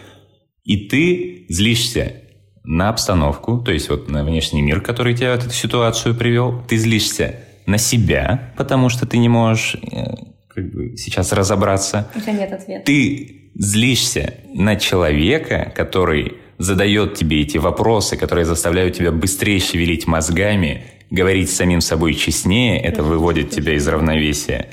И 0.68 0.76
ты 0.76 1.46
злишься 1.48 2.12
на 2.62 2.90
обстановку, 2.90 3.58
то 3.58 3.72
есть 3.72 3.88
вот 3.88 4.10
на 4.10 4.22
внешний 4.22 4.60
мир, 4.60 4.82
который 4.82 5.14
тебя 5.14 5.34
в 5.34 5.38
эту 5.38 5.50
ситуацию 5.50 6.14
привел. 6.14 6.62
Ты 6.68 6.76
злишься 6.76 7.36
на 7.64 7.78
себя, 7.78 8.52
потому 8.58 8.90
что 8.90 9.06
ты 9.06 9.16
не 9.16 9.30
можешь 9.30 9.76
э, 9.76 10.14
как 10.46 10.70
бы, 10.70 10.94
сейчас 10.98 11.32
разобраться. 11.32 12.10
У 12.14 12.20
тебя 12.20 12.32
нет 12.32 12.52
ответа. 12.52 12.84
Ты 12.84 13.50
злишься 13.54 14.34
на 14.54 14.76
человека, 14.76 15.72
который 15.74 16.34
задает 16.58 17.14
тебе 17.14 17.40
эти 17.40 17.56
вопросы, 17.56 18.18
которые 18.18 18.44
заставляют 18.44 18.94
тебя 18.94 19.10
быстрее 19.10 19.60
шевелить 19.60 20.06
мозгами, 20.06 20.84
говорить 21.10 21.48
с 21.48 21.56
самим 21.56 21.80
собой 21.80 22.12
честнее, 22.12 22.78
это 22.78 23.02
выводит 23.02 23.48
тебя 23.48 23.72
из 23.72 23.88
равновесия. 23.88 24.68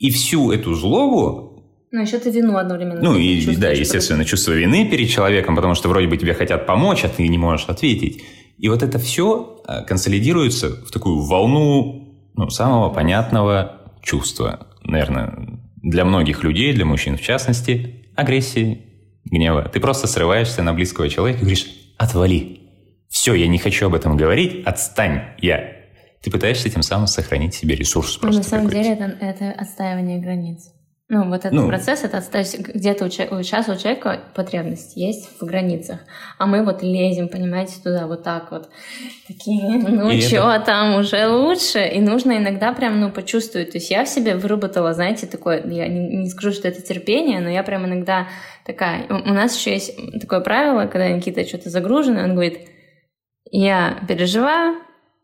И 0.00 0.10
всю 0.10 0.50
эту 0.50 0.74
злобу 0.74 1.49
ну, 1.92 2.02
еще 2.02 2.18
ты 2.18 2.30
вину 2.30 2.56
одновременно. 2.56 3.00
Ну, 3.02 3.16
и 3.16 3.56
да, 3.56 3.70
естественно, 3.70 4.24
чувство 4.24 4.52
вины 4.52 4.88
перед 4.88 5.08
человеком, 5.08 5.56
потому 5.56 5.74
что 5.74 5.88
вроде 5.88 6.06
бы 6.06 6.16
тебе 6.16 6.34
хотят 6.34 6.66
помочь, 6.66 7.04
а 7.04 7.08
ты 7.08 7.26
не 7.26 7.38
можешь 7.38 7.66
ответить. 7.68 8.22
И 8.58 8.68
вот 8.68 8.82
это 8.82 8.98
все 8.98 9.60
а, 9.66 9.82
консолидируется 9.82 10.68
в 10.68 10.90
такую 10.92 11.22
волну 11.22 12.30
ну, 12.34 12.48
самого 12.50 12.90
понятного 12.90 13.80
чувства, 14.02 14.68
наверное, 14.84 15.60
для 15.82 16.04
многих 16.04 16.44
людей, 16.44 16.72
для 16.72 16.84
мужчин 16.84 17.16
в 17.16 17.22
частности, 17.22 18.06
агрессии, 18.14 18.82
гнева. 19.24 19.68
Ты 19.72 19.80
просто 19.80 20.06
срываешься 20.06 20.62
на 20.62 20.72
близкого 20.72 21.08
человека 21.08 21.40
и 21.40 21.42
говоришь 21.42 21.66
«отвали». 21.98 22.60
Все, 23.08 23.34
я 23.34 23.48
не 23.48 23.58
хочу 23.58 23.86
об 23.86 23.94
этом 23.94 24.16
говорить, 24.16 24.64
отстань, 24.64 25.22
я. 25.38 25.72
Ты 26.22 26.30
пытаешься 26.30 26.70
тем 26.70 26.82
самым 26.82 27.08
сохранить 27.08 27.54
себе 27.54 27.74
ресурс. 27.74 28.20
Ну, 28.22 28.30
на 28.30 28.42
самом 28.44 28.68
деле 28.68 28.92
это, 28.92 29.04
это 29.20 29.50
отстаивание 29.50 30.20
границ. 30.20 30.70
Ну, 31.12 31.24
вот 31.28 31.40
этот 31.40 31.54
ну, 31.54 31.66
процесс, 31.66 32.04
это 32.04 32.18
оставить 32.18 32.56
где-то 32.56 33.06
у, 33.06 33.10
сейчас 33.10 33.68
у 33.68 33.74
человека 33.74 34.20
потребность 34.32 34.96
есть 34.96 35.40
в 35.40 35.44
границах, 35.44 35.98
а 36.38 36.46
мы 36.46 36.64
вот 36.64 36.84
лезем, 36.84 37.28
понимаете, 37.28 37.82
туда 37.82 38.06
вот 38.06 38.22
так 38.22 38.52
вот, 38.52 38.68
такие, 39.26 39.60
ну 39.88 40.08
что, 40.20 40.52
это... 40.52 40.66
там 40.66 41.00
уже 41.00 41.26
лучше, 41.26 41.84
и 41.84 42.00
нужно 42.00 42.38
иногда 42.38 42.72
прям, 42.72 43.00
ну, 43.00 43.10
почувствовать, 43.10 43.72
то 43.72 43.78
есть 43.78 43.90
я 43.90 44.04
в 44.04 44.08
себе 44.08 44.36
выработала, 44.36 44.94
знаете, 44.94 45.26
такое, 45.26 45.66
я 45.66 45.88
не, 45.88 46.18
не 46.18 46.28
скажу, 46.28 46.52
что 46.52 46.68
это 46.68 46.80
терпение, 46.80 47.40
но 47.40 47.48
я 47.48 47.64
прям 47.64 47.86
иногда 47.86 48.28
такая, 48.64 49.08
у 49.08 49.34
нас 49.34 49.58
еще 49.58 49.72
есть 49.72 49.96
такое 50.20 50.38
правило, 50.38 50.86
когда 50.86 51.08
Никита 51.08 51.44
что-то 51.44 51.70
загружено, 51.70 52.22
он 52.22 52.34
говорит, 52.34 52.68
я 53.50 53.98
переживаю, 54.06 54.76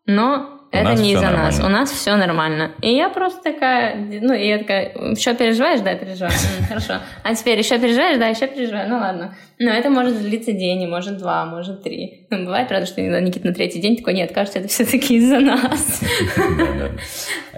но 0.05 0.56
это 0.83 1.03
не 1.03 1.13
из-за 1.13 1.31
нас. 1.31 1.61
У 1.61 1.69
нас 1.69 1.91
все 1.91 2.17
нормально. 2.17 2.73
И 2.83 2.95
я 2.95 3.09
просто 3.09 3.53
такая, 3.53 3.97
ну, 3.97 4.33
и 4.33 4.47
я 4.47 4.59
такая, 4.59 4.93
еще 5.13 5.35
переживаешь? 5.35 5.81
Да, 5.81 5.95
переживаю. 5.95 6.33
Хорошо. 6.69 6.95
А 7.23 7.35
теперь 7.35 7.59
еще 7.59 7.79
переживаешь? 7.79 8.19
Да, 8.19 8.27
еще 8.27 8.47
переживаю. 8.47 8.89
Ну 8.89 8.97
ладно. 8.97 9.37
Но 9.59 9.71
это 9.71 9.89
может 9.89 10.21
длиться 10.21 10.53
день, 10.53 10.87
может 10.87 11.17
два, 11.19 11.47
может 11.47 11.83
три. 11.83 12.27
Ну, 12.31 12.45
бывает, 12.45 12.69
правда, 12.69 12.87
что 12.87 13.01
Никита 13.01 13.47
на 13.47 13.55
третий 13.55 13.81
день 13.81 13.97
такой, 13.97 14.13
нет, 14.13 14.33
кажется, 14.33 14.59
это 14.59 14.69
все-таки 14.69 15.17
из-за 15.17 15.41
нас. 15.41 16.03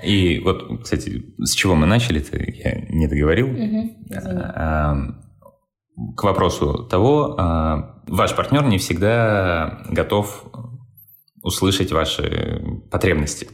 И 0.05 0.39
вот, 0.41 0.83
кстати, 0.83 1.25
с 1.39 1.55
чего 1.55 1.75
мы 1.75 1.87
начали-то, 1.87 2.39
я 2.39 2.87
не 2.89 3.09
договорил. 3.09 3.49
А, 4.55 4.95
к 6.17 6.23
вопросу 6.23 6.87
того, 6.89 7.35
а, 7.37 8.01
ваш 8.07 8.35
партнер 8.37 8.65
не 8.65 8.79
всегда 8.79 9.83
готов 9.89 10.45
услышать 11.43 11.93
ваши 11.93 12.63
потребности. 12.91 13.49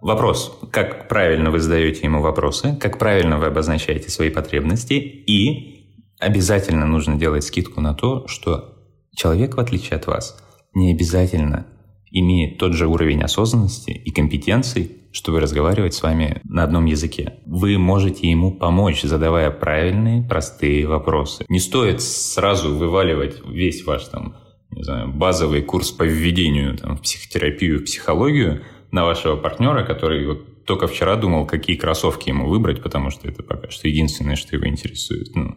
Вопрос, 0.00 0.58
как 0.72 1.08
правильно 1.08 1.50
вы 1.50 1.58
задаете 1.58 2.00
ему 2.02 2.22
вопросы, 2.22 2.76
как 2.80 2.98
правильно 2.98 3.38
вы 3.38 3.46
обозначаете 3.46 4.10
свои 4.10 4.30
потребности, 4.30 4.94
и 4.94 5.98
обязательно 6.18 6.86
нужно 6.86 7.16
делать 7.16 7.44
скидку 7.44 7.80
на 7.80 7.94
то, 7.94 8.26
что 8.26 8.76
человек, 9.14 9.56
в 9.56 9.60
отличие 9.60 9.96
от 9.96 10.06
вас, 10.06 10.42
не 10.74 10.92
обязательно 10.92 11.66
имеет 12.10 12.58
тот 12.58 12.74
же 12.74 12.86
уровень 12.86 13.22
осознанности 13.22 13.90
и 13.90 14.10
компетенций, 14.10 14.96
чтобы 15.12 15.40
разговаривать 15.40 15.94
с 15.94 16.02
вами 16.02 16.40
на 16.44 16.62
одном 16.62 16.84
языке. 16.84 17.34
Вы 17.46 17.78
можете 17.78 18.28
ему 18.30 18.52
помочь, 18.52 19.02
задавая 19.02 19.50
правильные, 19.50 20.22
простые 20.22 20.86
вопросы. 20.86 21.44
Не 21.48 21.60
стоит 21.60 22.00
сразу 22.00 22.74
вываливать 22.76 23.40
весь 23.46 23.84
ваш 23.84 24.04
там, 24.04 24.36
не 24.72 24.82
знаю, 24.82 25.08
базовый 25.12 25.62
курс 25.62 25.90
по 25.90 26.04
введению 26.04 26.76
там, 26.76 26.96
в 26.96 27.02
психотерапию, 27.02 27.80
в 27.80 27.84
психологию 27.84 28.62
на 28.90 29.04
вашего 29.04 29.36
партнера, 29.36 29.84
который 29.84 30.26
вот 30.26 30.64
только 30.64 30.86
вчера 30.86 31.16
думал, 31.16 31.46
какие 31.46 31.76
кроссовки 31.76 32.28
ему 32.28 32.48
выбрать, 32.48 32.82
потому 32.82 33.10
что 33.10 33.28
это 33.28 33.42
пока 33.42 33.70
что 33.70 33.88
единственное, 33.88 34.36
что 34.36 34.54
его 34.54 34.68
интересует. 34.68 35.34
Ну, 35.34 35.56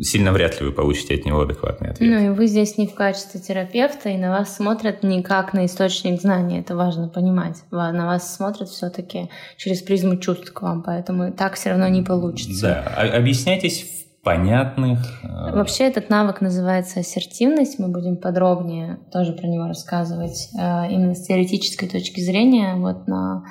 сильно 0.00 0.32
вряд 0.32 0.60
ли 0.60 0.66
вы 0.66 0.72
получите 0.72 1.14
от 1.14 1.24
него 1.24 1.40
адекватный 1.40 1.90
ответ. 1.90 2.08
Ну 2.08 2.26
и 2.26 2.28
вы 2.36 2.46
здесь 2.46 2.78
не 2.78 2.86
в 2.86 2.94
качестве 2.94 3.40
терапевта, 3.40 4.10
и 4.10 4.16
на 4.16 4.30
вас 4.30 4.56
смотрят 4.56 5.02
не 5.02 5.22
как 5.22 5.52
на 5.52 5.66
источник 5.66 6.20
знаний, 6.20 6.60
это 6.60 6.76
важно 6.76 7.08
понимать. 7.08 7.62
На 7.70 8.06
вас 8.06 8.36
смотрят 8.36 8.68
все-таки 8.68 9.28
через 9.56 9.82
призму 9.82 10.16
чувств 10.18 10.52
к 10.52 10.62
вам, 10.62 10.82
поэтому 10.82 11.32
так 11.32 11.54
все 11.54 11.70
равно 11.70 11.88
не 11.88 12.02
получится. 12.02 12.62
Да, 12.62 13.10
объясняйтесь 13.16 13.82
в 13.82 14.05
понятных... 14.26 14.98
Э, 15.22 15.54
Вообще 15.54 15.84
этот 15.84 16.10
навык 16.10 16.40
называется 16.40 17.00
ассертивность, 17.00 17.78
мы 17.78 17.88
будем 17.88 18.16
подробнее 18.16 18.98
тоже 19.12 19.32
про 19.32 19.46
него 19.46 19.68
рассказывать 19.68 20.48
э, 20.58 20.90
именно 20.90 21.14
с 21.14 21.24
теоретической 21.26 21.88
точки 21.88 22.20
зрения, 22.20 22.74
вот 22.74 23.06
на 23.06 23.44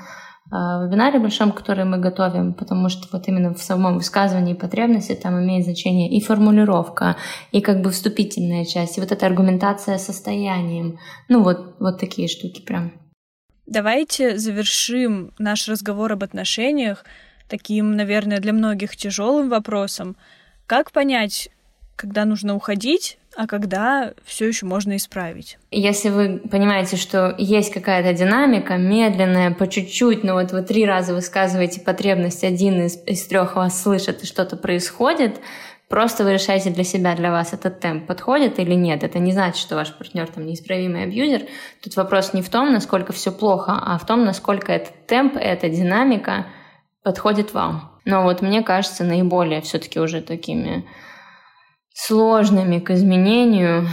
а, 0.52 0.86
вебинаре 0.86 1.20
большом, 1.20 1.52
который 1.52 1.86
мы 1.86 1.98
готовим, 1.98 2.54
потому 2.54 2.90
что 2.90 3.08
вот 3.12 3.28
именно 3.28 3.54
в 3.54 3.62
самом 3.62 3.96
высказывании 3.96 4.54
потребности 4.54 5.16
там 5.16 5.42
имеет 5.44 5.64
значение 5.64 6.10
и 6.10 6.22
формулировка, 6.22 7.16
и 7.52 7.62
как 7.62 7.82
бы 7.82 7.90
вступительная 7.90 8.66
часть, 8.66 8.98
и 8.98 9.02
вот 9.02 9.12
эта 9.12 9.26
аргументация 9.26 9.98
состоянием. 9.98 11.00
Ну 11.30 11.42
вот, 11.42 11.78
вот 11.80 12.00
такие 12.00 12.28
штуки 12.28 12.62
прям. 12.62 12.92
Давайте 13.66 14.38
завершим 14.38 15.32
наш 15.40 15.68
разговор 15.68 16.12
об 16.12 16.24
отношениях 16.24 17.06
таким, 17.50 17.96
наверное, 17.96 18.40
для 18.40 18.54
многих 18.54 18.96
тяжелым 18.96 19.50
вопросом. 19.50 20.16
Как 20.68 20.92
понять, 20.92 21.50
когда 21.96 22.26
нужно 22.26 22.56
уходить, 22.56 23.20
а 23.38 23.48
когда 23.48 24.14
все 24.24 24.48
еще 24.48 24.66
можно 24.66 24.96
исправить. 24.96 25.58
Если 25.70 26.10
вы 26.10 26.40
понимаете, 26.40 26.98
что 26.98 27.36
есть 27.38 27.72
какая-то 27.72 28.14
динамика, 28.14 28.78
медленная, 28.78 29.52
по 29.52 29.68
чуть-чуть, 29.68 30.24
но 30.24 30.34
вот 30.34 30.52
вы 30.52 30.64
три 30.64 30.86
раза 30.86 31.14
высказываете 31.14 31.82
потребность, 31.82 32.44
один 32.44 32.82
из, 32.86 32.98
из 33.06 33.28
трех 33.28 33.56
вас 33.56 33.82
слышит 33.82 34.24
и 34.24 34.26
что-то 34.26 34.58
происходит, 34.58 35.40
просто 35.88 36.24
вы 36.24 36.34
решаете 36.34 36.72
для 36.72 36.84
себя, 36.84 37.16
для 37.16 37.32
вас 37.32 37.54
этот 37.54 37.80
темп 37.80 38.08
подходит 38.08 38.58
или 38.58 38.74
нет. 38.74 39.04
Это 39.04 39.20
не 39.20 39.34
значит, 39.34 39.58
что 39.58 39.76
ваш 39.76 39.94
партнер 39.94 40.28
там 40.28 40.46
неисправимый 40.46 41.04
абьюзер. 41.04 41.44
Тут 41.84 41.96
вопрос 41.96 42.34
не 42.34 42.42
в 42.42 42.50
том, 42.50 42.74
насколько 42.74 43.14
все 43.14 43.32
плохо, 43.32 43.78
а 43.80 43.98
в 44.00 44.06
том, 44.06 44.26
насколько 44.26 44.72
этот 44.72 45.06
темп, 45.06 45.36
эта 45.38 45.70
динамика 45.70 46.48
подходит 47.04 47.54
вам. 47.54 47.95
Но 48.06 48.24
вот 48.24 48.42
мне 48.42 48.62
кажется, 48.62 49.04
наиболее 49.04 49.62
все-таки 49.62 50.00
уже 50.00 50.22
такими 50.22 50.86
сложными 51.96 52.80
к 52.80 52.92
изменению 52.92 53.88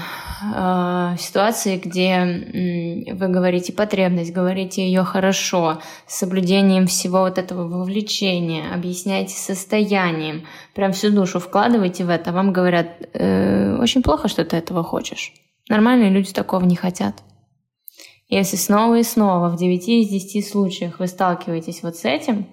э, 0.55 1.17
ситуации, 1.19 1.79
где 1.79 3.13
вы 3.15 3.29
говорите 3.29 3.73
потребность, 3.73 4.33
говорите 4.33 4.85
ее 4.85 5.05
хорошо, 5.05 5.81
с 6.07 6.19
соблюдением 6.19 6.87
всего 6.87 7.21
вот 7.21 7.39
этого 7.39 7.67
вовлечения, 7.69 8.75
объясняете 8.75 9.35
состоянием, 9.35 10.47
прям 10.75 10.93
всю 10.93 11.11
душу 11.11 11.39
вкладываете 11.41 12.05
в 12.05 12.11
это, 12.11 12.33
вам 12.33 12.53
говорят, 12.53 12.89
э, 13.15 13.77
очень 13.81 14.03
плохо, 14.03 14.29
что 14.29 14.45
ты 14.45 14.57
этого 14.57 14.83
хочешь. 14.83 15.33
Нормальные 15.69 16.11
люди 16.11 16.33
такого 16.33 16.65
не 16.65 16.77
хотят. 16.77 17.23
Если 18.29 18.57
снова 18.57 18.99
и 18.99 19.05
снова 19.05 19.49
в 19.49 19.57
9 19.57 19.89
из 19.89 20.09
10 20.09 20.49
случаях 20.49 20.99
вы 20.99 21.07
сталкиваетесь 21.07 21.83
вот 21.83 21.97
с 21.97 22.05
этим, 22.05 22.47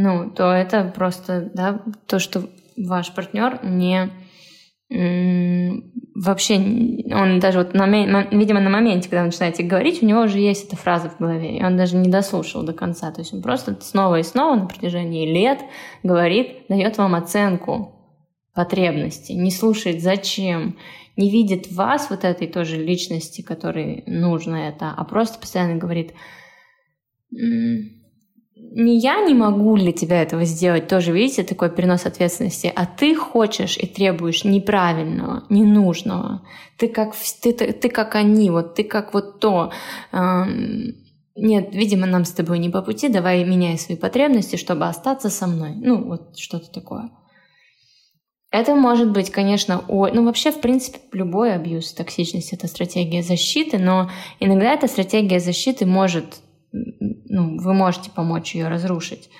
ну, 0.00 0.30
то 0.30 0.52
это 0.52 0.84
просто, 0.94 1.50
да, 1.54 1.82
то, 2.06 2.20
что 2.20 2.48
ваш 2.76 3.12
партнер 3.12 3.58
не 3.64 4.12
вообще, 6.14 6.54
он 7.12 7.40
даже 7.40 7.58
вот, 7.58 7.74
на, 7.74 7.86
видимо, 8.30 8.60
на 8.60 8.70
моменте, 8.70 9.08
когда 9.08 9.22
вы 9.22 9.26
начинаете 9.26 9.64
говорить, 9.64 10.00
у 10.00 10.06
него 10.06 10.20
уже 10.20 10.38
есть 10.38 10.68
эта 10.68 10.76
фраза 10.76 11.10
в 11.10 11.18
голове, 11.18 11.58
и 11.58 11.64
он 11.64 11.76
даже 11.76 11.96
не 11.96 12.08
дослушал 12.08 12.62
до 12.62 12.72
конца. 12.72 13.10
То 13.10 13.22
есть 13.22 13.34
он 13.34 13.42
просто 13.42 13.76
снова 13.80 14.20
и 14.20 14.22
снова 14.22 14.54
на 14.54 14.66
протяжении 14.66 15.30
лет 15.30 15.58
говорит, 16.04 16.68
дает 16.68 16.96
вам 16.96 17.16
оценку 17.16 17.92
потребности, 18.54 19.32
не 19.32 19.50
слушает 19.50 20.00
зачем, 20.00 20.78
не 21.16 21.28
видит 21.28 21.72
вас, 21.72 22.08
вот 22.08 22.24
этой 22.24 22.46
тоже 22.46 22.76
личности, 22.76 23.42
которой 23.42 24.04
нужно 24.06 24.68
это, 24.68 24.94
а 24.96 25.04
просто 25.04 25.40
постоянно 25.40 25.76
говорит, 25.76 26.12
не 28.60 28.98
я 28.98 29.20
не 29.24 29.34
могу 29.34 29.76
для 29.76 29.92
тебя 29.92 30.22
этого 30.22 30.44
сделать, 30.44 30.88
тоже, 30.88 31.12
видите, 31.12 31.42
такой 31.42 31.70
перенос 31.70 32.06
ответственности, 32.06 32.72
а 32.74 32.86
ты 32.86 33.14
хочешь 33.14 33.76
и 33.76 33.86
требуешь 33.86 34.44
неправильного, 34.44 35.44
ненужного. 35.48 36.46
Ты 36.76 36.88
как, 36.88 37.14
ты, 37.42 37.52
ты, 37.52 37.72
ты 37.72 37.88
как 37.88 38.14
они, 38.14 38.50
вот 38.50 38.74
ты 38.74 38.84
как 38.84 39.14
вот 39.14 39.40
то. 39.40 39.72
Нет, 41.40 41.68
видимо, 41.72 42.06
нам 42.06 42.24
с 42.24 42.32
тобой 42.32 42.58
не 42.58 42.68
по 42.68 42.82
пути, 42.82 43.08
давай 43.08 43.44
меняй 43.44 43.78
свои 43.78 43.96
потребности, 43.96 44.56
чтобы 44.56 44.86
остаться 44.86 45.30
со 45.30 45.46
мной. 45.46 45.74
Ну, 45.76 46.04
вот 46.04 46.36
что-то 46.36 46.70
такое. 46.70 47.10
Это 48.50 48.74
может 48.74 49.12
быть, 49.12 49.30
конечно, 49.30 49.84
о... 49.88 50.08
ну 50.08 50.24
вообще, 50.24 50.50
в 50.50 50.60
принципе, 50.60 50.98
любой 51.12 51.54
абьюз, 51.54 51.92
токсичность— 51.92 52.52
это 52.54 52.66
стратегия 52.66 53.22
защиты, 53.22 53.78
но 53.78 54.10
иногда 54.40 54.72
эта 54.72 54.88
стратегия 54.88 55.38
защиты 55.38 55.84
может 55.84 56.40
ну, 57.28 57.58
вы 57.58 57.74
можете 57.74 58.10
помочь 58.10 58.54
ее 58.54 58.68
разрушить. 58.68 59.30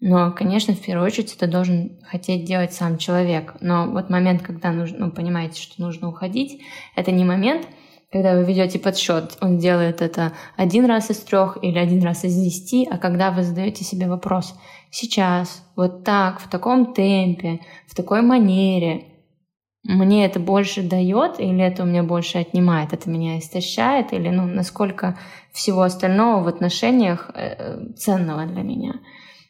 Но, 0.00 0.32
конечно, 0.32 0.74
в 0.74 0.80
первую 0.80 1.06
очередь 1.06 1.34
это 1.34 1.46
должен 1.46 2.00
хотеть 2.04 2.44
делать 2.44 2.72
сам 2.72 2.98
человек. 2.98 3.54
Но 3.60 3.86
вот 3.86 4.10
момент, 4.10 4.42
когда 4.42 4.72
нужно, 4.72 5.06
ну, 5.06 5.12
понимаете, 5.12 5.62
что 5.62 5.80
нужно 5.80 6.08
уходить, 6.08 6.60
это 6.96 7.12
не 7.12 7.24
момент, 7.24 7.68
когда 8.10 8.34
вы 8.34 8.44
ведете 8.44 8.78
подсчет, 8.78 9.38
он 9.40 9.58
делает 9.58 10.02
это 10.02 10.32
один 10.56 10.84
раз 10.84 11.10
из 11.10 11.18
трех 11.18 11.56
или 11.62 11.78
один 11.78 12.02
раз 12.02 12.24
из 12.24 12.34
десяти, 12.34 12.86
а 12.90 12.98
когда 12.98 13.30
вы 13.30 13.42
задаете 13.42 13.84
себе 13.84 14.06
вопрос, 14.08 14.54
сейчас, 14.90 15.64
вот 15.76 16.04
так, 16.04 16.40
в 16.40 16.50
таком 16.50 16.92
темпе, 16.92 17.60
в 17.86 17.94
такой 17.94 18.20
манере, 18.20 19.06
мне 19.84 20.26
это 20.26 20.38
больше 20.38 20.82
дает 20.82 21.40
или 21.40 21.60
это 21.60 21.82
у 21.82 21.86
меня 21.86 22.02
больше 22.02 22.38
отнимает, 22.38 22.92
это 22.92 23.08
меня 23.10 23.38
истощает 23.38 24.12
или 24.12 24.28
ну, 24.28 24.46
насколько 24.46 25.18
всего 25.52 25.82
остального 25.82 26.42
в 26.42 26.48
отношениях 26.48 27.30
э, 27.34 27.92
ценного 27.94 28.46
для 28.46 28.62
меня. 28.62 28.94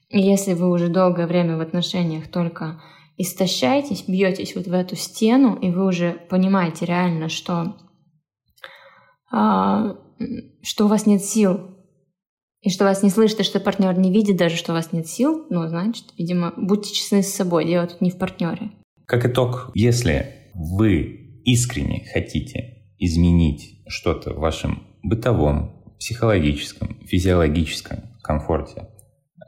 И 0.09 0.21
если 0.21 0.53
вы 0.53 0.71
уже 0.71 0.89
долгое 0.89 1.27
время 1.27 1.57
в 1.57 1.61
отношениях 1.61 2.29
только 2.29 2.83
истощаетесь, 3.17 4.05
бьетесь 4.07 4.55
вот 4.55 4.67
в 4.67 4.73
эту 4.73 4.97
стену, 4.97 5.57
и 5.57 5.71
вы 5.71 5.87
уже 5.87 6.13
понимаете 6.29 6.85
реально, 6.85 7.29
что, 7.29 7.77
а, 9.31 9.97
что 10.63 10.85
у 10.85 10.89
вас 10.89 11.07
нет 11.07 11.25
сил, 11.25 11.73
и 12.61 12.71
что 12.71 12.85
вас 12.85 13.03
не 13.03 13.11
слышит, 13.11 13.41
и 13.41 13.45
что 13.45 13.59
партнер 13.59 13.99
не 13.99 14.13
видит 14.13 14.37
даже, 14.37 14.57
что 14.57 14.73
у 14.73 14.75
вас 14.75 14.93
нет 14.93 15.09
сил, 15.09 15.47
ну, 15.51 15.67
значит, 15.67 16.05
видимо, 16.17 16.53
будьте 16.57 16.95
честны 16.95 17.23
с 17.23 17.35
собой, 17.35 17.65
дело 17.65 17.87
тут 17.87 18.01
не 18.01 18.11
в 18.11 18.19
партнере. 18.19 18.71
Как 19.07 19.27
итог, 19.27 19.71
если 19.75 20.51
вы 20.55 21.41
искренне 21.45 22.07
хотите 22.13 22.85
изменить 22.99 23.83
что-то 23.89 24.33
в 24.33 24.39
вашем 24.39 24.87
бытовом, 25.03 25.82
психологическом, 26.03 26.99
физиологическом 27.07 28.01
комфорте 28.25 28.89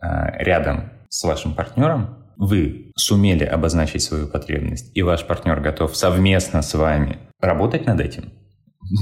а, 0.01 0.31
рядом 0.39 0.93
с 1.09 1.25
вашим 1.25 1.53
партнером, 1.53 2.29
вы 2.37 2.93
сумели 2.97 3.43
обозначить 3.43 4.03
свою 4.03 4.29
потребность, 4.29 4.97
и 4.97 5.03
ваш 5.03 5.27
партнер 5.27 5.61
готов 5.61 5.97
совместно 5.97 6.63
с 6.63 6.75
вами 6.75 7.19
работать 7.41 7.87
над 7.87 8.01
этим, 8.01 8.33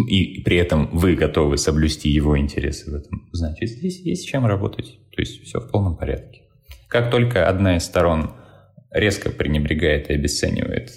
и 0.08 0.40
при 0.42 0.56
этом 0.56 0.88
вы 0.92 1.14
готовы 1.14 1.58
соблюсти 1.58 2.08
его 2.08 2.38
интересы 2.38 2.90
в 2.90 2.94
этом, 2.94 3.28
значит, 3.32 3.68
здесь 3.68 4.00
есть 4.00 4.26
чем 4.26 4.46
работать. 4.46 4.98
То 5.14 5.20
есть 5.20 5.42
все 5.42 5.60
в 5.60 5.70
полном 5.70 5.98
порядке. 5.98 6.44
Как 6.88 7.10
только 7.10 7.46
одна 7.46 7.76
из 7.76 7.84
сторон 7.84 8.32
резко 8.90 9.28
пренебрегает 9.30 10.08
и 10.08 10.14
обесценивает 10.14 10.90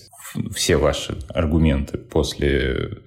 все 0.54 0.78
ваши 0.78 1.18
аргументы 1.28 1.98
после 1.98 3.02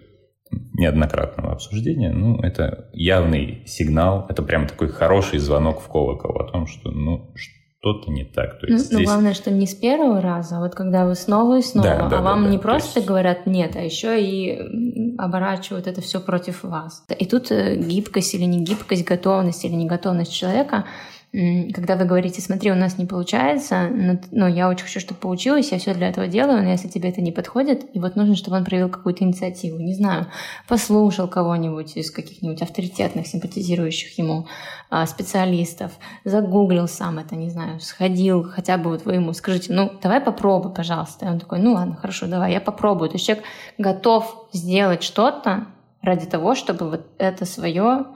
неоднократного 0.50 1.52
обсуждения, 1.52 2.12
ну, 2.12 2.40
это 2.40 2.88
явный 2.92 3.62
сигнал, 3.66 4.26
это 4.28 4.42
прям 4.42 4.66
такой 4.66 4.88
хороший 4.88 5.38
звонок 5.38 5.80
в 5.80 5.88
колокол 5.88 6.36
о 6.36 6.50
том, 6.50 6.66
что, 6.66 6.90
ну, 6.90 7.32
что-то 7.34 8.10
не 8.10 8.24
так. 8.24 8.60
То 8.60 8.66
есть 8.66 8.90
ну, 8.90 8.98
здесь... 8.98 9.06
Но 9.06 9.12
главное, 9.12 9.34
что 9.34 9.50
не 9.50 9.66
с 9.66 9.74
первого 9.74 10.20
раза, 10.20 10.58
а 10.58 10.60
вот 10.60 10.74
когда 10.74 11.06
вы 11.06 11.14
снова 11.14 11.58
и 11.58 11.62
снова, 11.62 11.88
да, 11.88 12.08
да, 12.08 12.18
а 12.18 12.22
вам 12.22 12.44
да, 12.44 12.50
не 12.50 12.58
просто 12.58 12.98
есть... 12.98 13.08
говорят 13.08 13.46
нет, 13.46 13.76
а 13.76 13.80
еще 13.80 14.20
и 14.20 15.16
оборачивают 15.18 15.86
это 15.86 16.00
все 16.00 16.20
против 16.20 16.64
вас. 16.64 17.04
И 17.18 17.26
тут 17.26 17.50
э, 17.50 17.76
гибкость 17.76 18.34
или 18.34 18.44
не 18.44 18.64
гибкость, 18.64 19.04
готовность 19.04 19.64
или 19.64 19.74
не 19.74 19.86
готовность 19.86 20.32
человека— 20.32 20.84
когда 21.30 21.96
вы 21.96 22.06
говорите, 22.06 22.40
смотри, 22.40 22.72
у 22.72 22.74
нас 22.74 22.96
не 22.96 23.04
получается, 23.04 23.88
но, 23.90 24.18
ну, 24.30 24.46
я 24.46 24.68
очень 24.68 24.86
хочу, 24.86 24.98
чтобы 24.98 25.20
получилось, 25.20 25.72
я 25.72 25.78
все 25.78 25.92
для 25.92 26.08
этого 26.08 26.26
делаю, 26.26 26.62
но 26.62 26.70
если 26.70 26.88
тебе 26.88 27.10
это 27.10 27.20
не 27.20 27.32
подходит, 27.32 27.84
и 27.94 27.98
вот 27.98 28.16
нужно, 28.16 28.34
чтобы 28.34 28.56
он 28.56 28.64
проявил 28.64 28.88
какую-то 28.88 29.24
инициативу, 29.24 29.78
не 29.78 29.92
знаю, 29.92 30.28
послушал 30.66 31.28
кого-нибудь 31.28 31.98
из 31.98 32.10
каких-нибудь 32.10 32.62
авторитетных, 32.62 33.26
симпатизирующих 33.26 34.16
ему 34.18 34.46
а, 34.88 35.06
специалистов, 35.06 35.92
загуглил 36.24 36.88
сам 36.88 37.18
это, 37.18 37.36
не 37.36 37.50
знаю, 37.50 37.78
сходил, 37.80 38.44
хотя 38.44 38.78
бы 38.78 38.88
вот 38.88 39.04
вы 39.04 39.16
ему 39.16 39.34
скажите, 39.34 39.70
ну, 39.72 39.92
давай 40.02 40.22
попробуй, 40.22 40.72
пожалуйста. 40.72 41.26
И 41.26 41.28
он 41.28 41.38
такой, 41.38 41.58
ну 41.58 41.74
ладно, 41.74 41.94
хорошо, 41.94 42.26
давай, 42.26 42.52
я 42.52 42.60
попробую. 42.60 43.10
То 43.10 43.16
есть 43.16 43.26
человек 43.26 43.44
готов 43.76 44.48
сделать 44.52 45.02
что-то 45.02 45.66
ради 46.00 46.24
того, 46.24 46.54
чтобы 46.54 46.88
вот 46.88 47.06
это 47.18 47.44
свое 47.44 48.06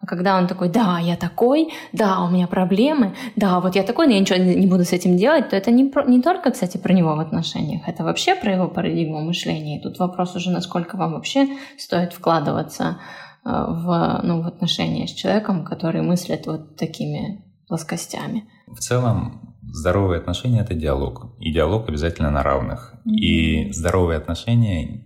а 0.00 0.06
когда 0.06 0.38
он 0.38 0.46
такой, 0.46 0.70
да, 0.70 0.98
я 0.98 1.14
такой, 1.16 1.68
да, 1.92 2.24
у 2.24 2.30
меня 2.30 2.46
проблемы, 2.46 3.14
да, 3.36 3.60
вот 3.60 3.76
я 3.76 3.82
такой, 3.82 4.06
но 4.06 4.14
я 4.14 4.20
ничего 4.20 4.38
не 4.38 4.66
буду 4.66 4.84
с 4.84 4.92
этим 4.92 5.18
делать, 5.18 5.50
то 5.50 5.56
это 5.56 5.70
не, 5.70 5.84
про, 5.84 6.04
не 6.04 6.22
только, 6.22 6.50
кстати, 6.50 6.78
про 6.78 6.94
него 6.94 7.14
в 7.14 7.20
отношениях, 7.20 7.82
это 7.86 8.02
вообще 8.02 8.34
про 8.34 8.54
его 8.54 8.66
парадигму 8.66 9.20
мышления. 9.20 9.78
И 9.78 9.82
тут 9.82 9.98
вопрос 9.98 10.34
уже, 10.34 10.50
насколько 10.50 10.96
вам 10.96 11.12
вообще 11.12 11.48
стоит 11.76 12.14
вкладываться 12.14 12.98
э, 13.44 13.50
в, 13.50 14.20
ну, 14.22 14.40
в 14.42 14.46
отношения 14.46 15.06
с 15.06 15.12
человеком, 15.12 15.66
который 15.66 16.00
мыслит 16.00 16.46
вот 16.46 16.76
такими 16.76 17.44
плоскостями. 17.68 18.48
В 18.68 18.78
целом, 18.78 19.54
здоровые 19.62 20.20
отношения— 20.20 20.60
это 20.62 20.72
диалог. 20.72 21.36
И 21.40 21.52
диалог 21.52 21.90
обязательно 21.90 22.30
на 22.30 22.42
равных. 22.42 22.94
Mm-hmm. 23.04 23.16
И 23.16 23.72
здоровые 23.72 24.16
отношения 24.16 25.04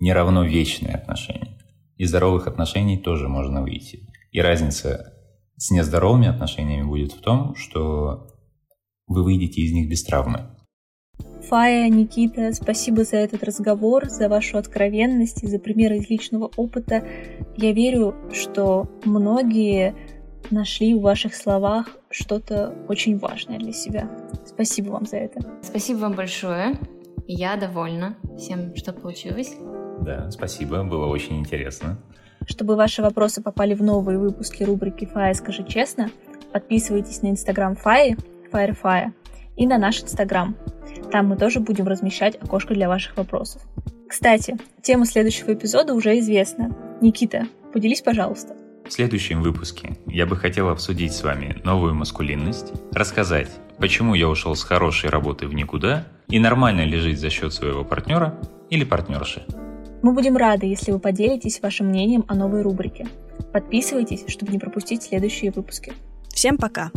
не 0.00 0.12
равно 0.14 0.42
вечные 0.42 0.94
отношения. 0.94 1.58
Из 1.98 2.08
здоровых 2.08 2.46
отношений 2.46 2.96
тоже 2.96 3.28
можно 3.28 3.60
выйти. 3.60 4.08
И 4.32 4.40
разница 4.40 5.14
с 5.56 5.70
нездоровыми 5.70 6.26
отношениями 6.26 6.84
будет 6.84 7.12
в 7.12 7.20
том, 7.20 7.54
что 7.54 8.28
вы 9.06 9.22
выйдете 9.22 9.60
из 9.60 9.72
них 9.72 9.88
без 9.88 10.02
травмы. 10.02 10.48
Фая, 11.48 11.88
Никита, 11.88 12.52
спасибо 12.52 13.04
за 13.04 13.16
этот 13.16 13.42
разговор, 13.42 14.08
за 14.08 14.28
вашу 14.28 14.58
откровенность 14.58 15.42
и 15.42 15.46
за 15.46 15.58
примеры 15.58 15.98
из 15.98 16.08
личного 16.08 16.50
опыта. 16.56 17.04
Я 17.56 17.72
верю, 17.72 18.14
что 18.32 18.88
многие 19.04 19.94
нашли 20.50 20.94
в 20.94 21.02
ваших 21.02 21.34
словах 21.34 21.88
что-то 22.10 22.74
очень 22.88 23.18
важное 23.18 23.58
для 23.58 23.72
себя. 23.72 24.10
Спасибо 24.46 24.90
вам 24.90 25.06
за 25.06 25.18
это. 25.18 25.40
Спасибо 25.62 25.98
вам 25.98 26.14
большое. 26.14 26.78
Я 27.26 27.56
довольна 27.56 28.16
всем, 28.38 28.74
что 28.76 28.92
получилось. 28.92 29.54
Да, 30.00 30.30
спасибо, 30.30 30.82
было 30.84 31.06
очень 31.06 31.38
интересно. 31.38 31.98
Чтобы 32.46 32.76
ваши 32.76 33.02
вопросы 33.02 33.42
попали 33.42 33.74
в 33.74 33.82
новые 33.82 34.18
выпуски 34.18 34.62
рубрики 34.62 35.06
«Фая, 35.06 35.34
скажи 35.34 35.64
честно», 35.64 36.10
подписывайтесь 36.52 37.22
на 37.22 37.28
инстаграм 37.28 37.76
Фаи, 37.76 38.16
Фаерфая, 38.50 39.14
и 39.56 39.66
на 39.66 39.78
наш 39.78 40.02
инстаграм. 40.02 40.56
Там 41.10 41.28
мы 41.28 41.36
тоже 41.36 41.60
будем 41.60 41.86
размещать 41.86 42.36
окошко 42.36 42.74
для 42.74 42.88
ваших 42.88 43.16
вопросов. 43.16 43.62
Кстати, 44.08 44.56
тема 44.82 45.06
следующего 45.06 45.54
эпизода 45.54 45.94
уже 45.94 46.18
известна. 46.18 46.76
Никита, 47.00 47.46
поделись, 47.72 48.02
пожалуйста. 48.02 48.56
В 48.86 48.92
следующем 48.92 49.42
выпуске 49.42 49.96
я 50.06 50.26
бы 50.26 50.36
хотел 50.36 50.68
обсудить 50.68 51.12
с 51.12 51.22
вами 51.22 51.60
новую 51.64 51.94
маскулинность, 51.94 52.72
рассказать, 52.92 53.48
почему 53.78 54.14
я 54.14 54.28
ушел 54.28 54.54
с 54.54 54.64
хорошей 54.64 55.08
работы 55.08 55.46
в 55.46 55.54
никуда 55.54 56.06
и 56.28 56.38
нормально 56.38 56.84
ли 56.84 56.98
жить 56.98 57.20
за 57.20 57.30
счет 57.30 57.54
своего 57.54 57.84
партнера 57.84 58.38
или 58.70 58.84
партнерши. 58.84 59.44
Мы 60.02 60.12
будем 60.12 60.36
рады, 60.36 60.66
если 60.66 60.90
вы 60.90 60.98
поделитесь 60.98 61.62
вашим 61.62 61.86
мнением 61.86 62.24
о 62.26 62.34
новой 62.34 62.62
рубрике. 62.62 63.06
Подписывайтесь, 63.52 64.24
чтобы 64.26 64.50
не 64.50 64.58
пропустить 64.58 65.04
следующие 65.04 65.52
выпуски. 65.52 65.92
Всем 66.28 66.58
пока! 66.58 66.90